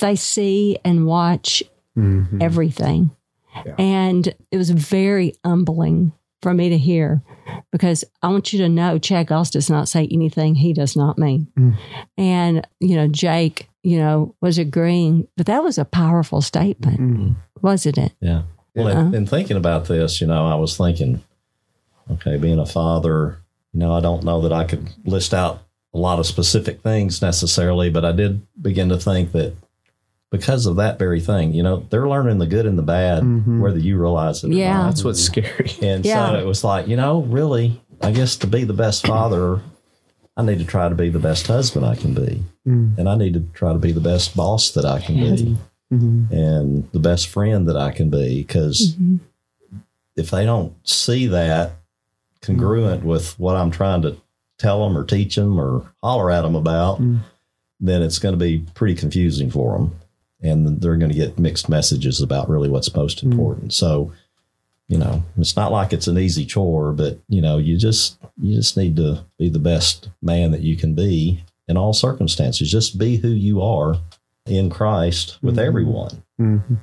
they 0.00 0.16
see 0.16 0.78
and 0.84 1.06
watch 1.06 1.62
Mhm. 1.96 2.40
everything. 2.42 3.10
Yeah. 3.66 3.74
And 3.78 4.34
it 4.50 4.56
was 4.56 4.70
very 4.70 5.34
humbling 5.44 6.12
for 6.42 6.54
me 6.54 6.68
to 6.68 6.78
hear 6.78 7.22
because 7.72 8.04
I 8.22 8.28
want 8.28 8.52
you 8.52 8.60
to 8.60 8.68
know 8.68 8.98
Chad 8.98 9.26
Goss 9.26 9.50
does 9.50 9.68
not 9.68 9.88
say 9.88 10.08
anything 10.10 10.54
he 10.54 10.72
does 10.72 10.96
not 10.96 11.18
mean. 11.18 11.48
Mm. 11.58 11.76
And, 12.16 12.66
you 12.80 12.96
know, 12.96 13.08
Jake, 13.08 13.68
you 13.82 13.98
know, 13.98 14.34
was 14.40 14.58
agreeing, 14.58 15.26
but 15.36 15.46
that 15.46 15.62
was 15.64 15.78
a 15.78 15.84
powerful 15.84 16.40
statement, 16.40 17.00
Mhm. 17.00 17.36
wasn't 17.62 17.98
it? 17.98 18.12
Yeah. 18.20 18.42
Well, 18.74 18.88
Yeah. 18.88 19.00
in, 19.08 19.14
in 19.14 19.26
thinking 19.26 19.56
about 19.56 19.86
this, 19.86 20.20
you 20.20 20.26
know, 20.26 20.46
I 20.46 20.54
was 20.54 20.76
thinking, 20.76 21.22
okay, 22.10 22.36
being 22.36 22.58
a 22.58 22.66
father, 22.66 23.38
you 23.72 23.80
know, 23.80 23.92
I 23.92 24.00
don't 24.00 24.24
know 24.24 24.40
that 24.42 24.52
I 24.52 24.64
could 24.64 24.88
list 25.04 25.34
out 25.34 25.62
a 25.94 25.98
lot 25.98 26.18
of 26.18 26.26
specific 26.26 26.82
things 26.82 27.20
necessarily, 27.22 27.90
but 27.90 28.04
I 28.04 28.12
did 28.12 28.42
begin 28.60 28.88
to 28.90 28.98
think 28.98 29.32
that 29.32 29.54
because 30.30 30.66
of 30.66 30.76
that 30.76 30.98
very 30.98 31.20
thing, 31.20 31.54
you 31.54 31.62
know, 31.62 31.84
they're 31.90 32.08
learning 32.08 32.38
the 32.38 32.46
good 32.46 32.66
and 32.66 32.78
the 32.78 32.82
bad, 32.82 33.22
Mhm. 33.22 33.60
whether 33.60 33.78
you 33.78 33.98
realize 33.98 34.44
it 34.44 34.50
or 34.50 34.54
Yeah. 34.54 34.74
not. 34.74 34.86
That's 34.86 35.04
what's 35.04 35.20
scary. 35.22 35.70
And 35.82 36.04
Yeah. 36.04 36.30
so 36.32 36.38
it 36.38 36.46
was 36.46 36.62
like, 36.64 36.86
you 36.86 36.96
know, 36.96 37.22
really, 37.22 37.80
I 38.02 38.10
guess 38.12 38.36
to 38.36 38.46
be 38.46 38.64
the 38.64 38.74
best 38.74 39.06
father, 39.06 39.60
I 40.36 40.42
need 40.42 40.58
to 40.58 40.64
try 40.64 40.88
to 40.88 40.94
be 40.94 41.08
the 41.08 41.18
best 41.18 41.46
husband 41.46 41.84
I 41.86 41.94
can 41.96 42.12
be. 42.14 42.42
Mm. 42.66 42.98
And 42.98 43.08
I 43.08 43.16
need 43.16 43.34
to 43.34 43.40
try 43.54 43.72
to 43.72 43.78
be 43.78 43.90
the 43.92 44.00
best 44.00 44.36
boss 44.36 44.70
that 44.72 44.84
I 44.84 45.00
can 45.00 45.14
be 45.16 45.56
Mhm. 45.92 46.30
and 46.30 46.88
the 46.92 46.98
best 47.00 47.28
friend 47.28 47.66
that 47.68 47.76
I 47.76 47.90
can 47.90 48.10
be. 48.10 48.42
Because 48.42 48.94
Mhm. 49.00 49.20
if 50.14 50.30
they 50.30 50.44
don't 50.44 50.74
see 50.86 51.26
that 51.28 51.72
congruent 52.42 53.04
with 53.04 53.38
what 53.40 53.56
I'm 53.56 53.70
trying 53.70 54.02
to 54.02 54.16
tell 54.58 54.84
them 54.86 54.96
or 54.96 55.04
teach 55.04 55.36
them 55.36 55.58
or 55.58 55.84
holler 56.02 56.30
at 56.30 56.42
them 56.42 56.54
about, 56.54 57.00
Mm. 57.00 57.20
then 57.80 58.02
it's 58.02 58.18
going 58.18 58.32
to 58.34 58.38
be 58.38 58.58
pretty 58.74 58.94
confusing 58.94 59.50
for 59.50 59.72
them. 59.78 59.92
And 60.42 60.80
they're 60.80 60.96
going 60.96 61.10
to 61.10 61.18
get 61.18 61.38
mixed 61.38 61.68
messages 61.68 62.20
about 62.20 62.48
really 62.48 62.68
what's 62.68 62.94
most 62.94 63.22
important. 63.24 63.72
So, 63.72 64.12
you 64.86 64.96
know, 64.96 65.22
it's 65.36 65.56
not 65.56 65.72
like 65.72 65.92
it's 65.92 66.06
an 66.06 66.16
easy 66.18 66.46
chore, 66.46 66.92
but 66.92 67.18
you 67.28 67.40
know, 67.42 67.58
you 67.58 67.76
just 67.76 68.18
you 68.40 68.54
just 68.54 68.76
need 68.76 68.96
to 68.96 69.24
be 69.38 69.48
the 69.48 69.58
best 69.58 70.08
man 70.22 70.52
that 70.52 70.60
you 70.62 70.76
can 70.76 70.94
be 70.94 71.42
in 71.66 71.76
all 71.76 71.92
circumstances. 71.92 72.70
Just 72.70 72.98
be 72.98 73.16
who 73.16 73.28
you 73.28 73.60
are 73.62 73.98
in 74.46 74.70
Christ 74.70 75.38
with 75.42 75.56
Mhm. 75.56 75.66
everyone. 75.66 76.22
Mhm. 76.40 76.78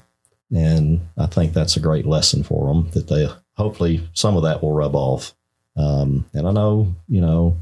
And 0.53 1.01
I 1.17 1.25
think 1.25 1.53
that's 1.53 1.75
a 1.77 1.79
great 1.79 2.05
lesson 2.05 2.43
for 2.43 2.67
them 2.67 2.89
that 2.91 3.07
they 3.07 3.27
hopefully 3.57 4.07
some 4.13 4.35
of 4.37 4.43
that 4.43 4.61
will 4.61 4.73
rub 4.73 4.95
off. 4.95 5.33
Um, 5.77 6.25
and 6.33 6.47
I 6.47 6.51
know, 6.51 6.93
you 7.07 7.21
know, 7.21 7.55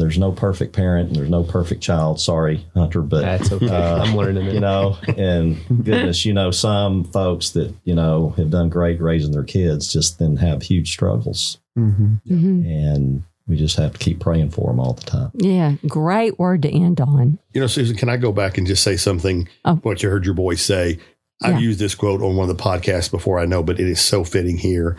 there's 0.00 0.18
no 0.18 0.32
perfect 0.32 0.72
parent 0.74 1.08
and 1.08 1.16
there's 1.16 1.30
no 1.30 1.44
perfect 1.44 1.82
child. 1.82 2.20
Sorry, 2.20 2.66
Hunter, 2.74 3.02
but 3.02 3.20
That's 3.22 3.52
okay. 3.52 3.68
Uh, 3.68 4.02
I'm 4.02 4.16
learning 4.16 4.46
it. 4.46 4.54
you 4.54 4.60
know, 4.60 4.96
and 5.16 5.56
goodness, 5.84 6.24
you 6.24 6.32
know, 6.32 6.50
some 6.50 7.04
folks 7.04 7.50
that, 7.50 7.72
you 7.84 7.94
know, 7.94 8.30
have 8.36 8.50
done 8.50 8.68
great 8.68 9.00
raising 9.00 9.32
their 9.32 9.44
kids 9.44 9.92
just 9.92 10.18
then 10.18 10.36
have 10.38 10.62
huge 10.62 10.90
struggles. 10.90 11.58
Mhm. 11.78 12.20
Mhm. 12.28 12.66
And 12.66 13.22
we 13.46 13.56
just 13.56 13.76
have 13.76 13.92
to 13.92 13.98
keep 13.98 14.20
praying 14.20 14.50
for 14.50 14.68
them 14.70 14.80
all 14.80 14.92
the 14.94 15.02
time. 15.02 15.30
Yeah, 15.34 15.74
great 15.86 16.38
word 16.38 16.62
to 16.62 16.68
end 16.70 17.00
on. 17.00 17.38
You 17.52 17.60
know, 17.60 17.66
Susan, 17.66 17.96
can 17.96 18.08
I 18.08 18.16
go 18.16 18.32
back 18.32 18.58
and 18.58 18.66
just 18.66 18.82
say 18.82 18.96
something? 18.96 19.48
Oh. 19.64 19.76
What 19.82 20.02
you 20.02 20.08
heard 20.08 20.24
your 20.24 20.34
boy 20.34 20.54
say. 20.54 20.98
I've 21.42 21.54
Yeah. 21.54 21.60
used 21.68 21.78
this 21.80 21.94
quote 21.94 22.20
on 22.22 22.36
one 22.36 22.48
of 22.50 22.56
the 22.56 22.62
podcasts 22.62 23.10
before, 23.10 23.38
I 23.40 23.46
know, 23.46 23.62
but 23.62 23.80
it 23.80 23.88
is 23.88 24.00
so 24.00 24.24
fitting 24.24 24.58
here. 24.58 24.96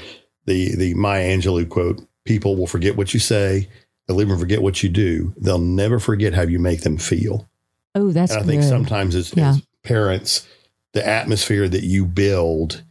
The 0.48 0.76
the 0.76 0.94
Maya 0.96 1.38
Angelou 1.38 1.70
quote: 1.70 2.02
"People 2.26 2.56
will 2.56 2.66
forget 2.68 2.98
what 2.98 3.14
you 3.14 3.20
say, 3.20 3.68
they'll 4.08 4.22
even 4.22 4.38
forget 4.40 4.62
what 4.62 4.84
you 4.84 4.90
do. 4.90 5.34
They'll 5.38 5.58
never 5.60 6.00
forget 6.00 6.34
how 6.34 6.44
you 6.44 6.60
make 6.60 6.82
them 6.82 6.98
feel." 6.98 7.48
Oh, 7.96 8.12
that's 8.12 8.32
and 8.32 8.40
I 8.40 8.44
good. 8.44 8.50
think 8.52 8.64
sometimes 8.64 9.16
as, 9.16 9.34
Yeah. 9.36 9.50
as 9.52 9.62
parents, 9.84 10.48
the 10.94 11.06
atmosphere 11.06 11.68
that 11.70 11.84
you 11.84 12.06
build, 12.06 12.84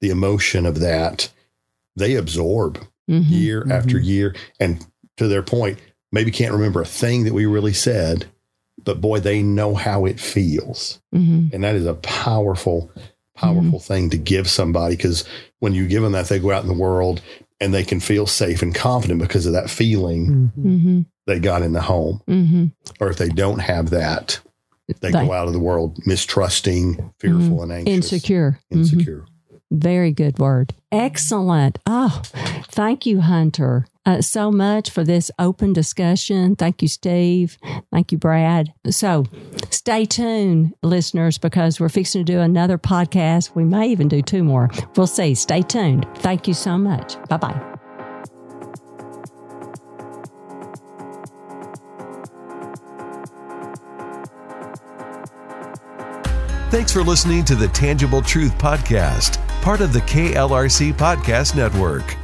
the 0.00 0.10
emotion 0.10 0.66
of 0.66 0.80
that, 0.80 1.30
they 1.96 2.14
absorb 2.14 2.78
Mhm. 3.08 3.30
year 3.30 3.66
after 3.70 3.98
year. 3.98 4.34
And 4.60 4.84
to 5.16 5.26
their 5.28 5.42
point, 5.42 5.78
maybe 6.12 6.30
can't 6.30 6.52
remember 6.52 6.80
a 6.80 6.86
thing 6.86 7.24
that 7.24 7.34
we 7.34 7.46
really 7.46 7.72
said, 7.72 8.26
but 8.84 9.00
boy, 9.00 9.20
they 9.20 9.42
know 9.42 9.74
how 9.74 10.04
it 10.06 10.20
feels. 10.20 11.00
hmm 11.12 11.48
And 11.52 11.64
that 11.64 11.74
is 11.74 11.86
a 11.86 11.94
powerful, 11.94 12.90
powerful 13.34 13.78
thing 13.80 14.10
to 14.10 14.16
give 14.16 14.48
somebody 14.48 14.96
because 14.96 15.24
when 15.60 15.74
you 15.74 15.86
give 15.88 16.02
them 16.02 16.12
that, 16.12 16.28
they 16.28 16.38
go 16.38 16.50
out 16.52 16.62
in 16.62 16.68
the 16.68 16.74
world 16.74 17.20
and 17.60 17.74
they 17.74 17.84
can 17.84 18.00
feel 18.00 18.26
safe 18.26 18.62
and 18.62 18.74
confident 18.74 19.20
because 19.20 19.46
of 19.46 19.52
that 19.52 19.70
feeling 19.70 20.50
hmm 20.54 21.00
they 21.26 21.38
got 21.38 21.60
in 21.62 21.72
the 21.74 21.82
home. 21.82 22.22
hmm 22.26 22.66
Or 23.00 23.10
if 23.10 23.16
they 23.18 23.28
don't 23.28 23.58
have 23.58 23.90
that, 23.90 24.40
they 25.00 25.10
They- 25.10 25.26
go 25.26 25.32
out 25.32 25.46
of 25.46 25.52
the 25.52 25.58
world 25.60 25.98
mistrusting, 26.06 27.12
fearful, 27.18 27.62
and 27.62 27.70
anxious, 27.72 27.94
Insecure. 28.12 28.58
Mhm. 28.72 28.76
Insecure. 28.78 29.24
Very 29.70 30.12
good 30.12 30.38
word. 30.38 30.72
Excellent. 30.90 31.78
Oh, 31.86 32.22
thank 32.70 33.04
you, 33.04 33.20
Hunter, 33.20 33.86
uh, 34.08 34.22
so 34.22 34.50
much 34.50 34.88
for 34.88 35.04
this 35.04 35.30
open 35.38 35.74
discussion. 35.74 36.56
Thank 36.56 36.80
you, 36.80 36.88
Steve. 36.88 37.58
Thank 37.92 38.10
you, 38.10 38.16
Brad. 38.16 38.72
So 38.88 39.26
stay 39.68 40.06
tuned, 40.06 40.74
listeners, 40.82 41.36
because 41.36 41.78
we're 41.78 41.90
fixing 41.90 42.24
to 42.24 42.32
do 42.32 42.40
another 42.40 42.78
podcast. 42.78 43.54
We 43.54 43.64
may 43.64 43.88
even 43.88 44.08
do 44.08 44.22
two 44.22 44.42
more. 44.42 44.70
We'll 44.96 45.06
see. 45.06 45.34
Stay 45.34 45.60
tuned. 45.60 46.06
Thank 46.18 46.48
you 46.48 46.54
so 46.54 46.78
much. 46.78 47.22
Bye 47.28 47.36
bye. 47.36 47.74
Thanks 56.70 56.92
for 56.92 57.02
listening 57.02 57.44
to 57.44 57.54
the 57.54 57.68
Tangible 57.68 58.22
Truth 58.22 58.56
Podcast, 58.56 59.36
part 59.62 59.82
of 59.82 59.92
the 59.92 60.00
KLRC 60.00 60.94
Podcast 60.94 61.54
Network. 61.54 62.17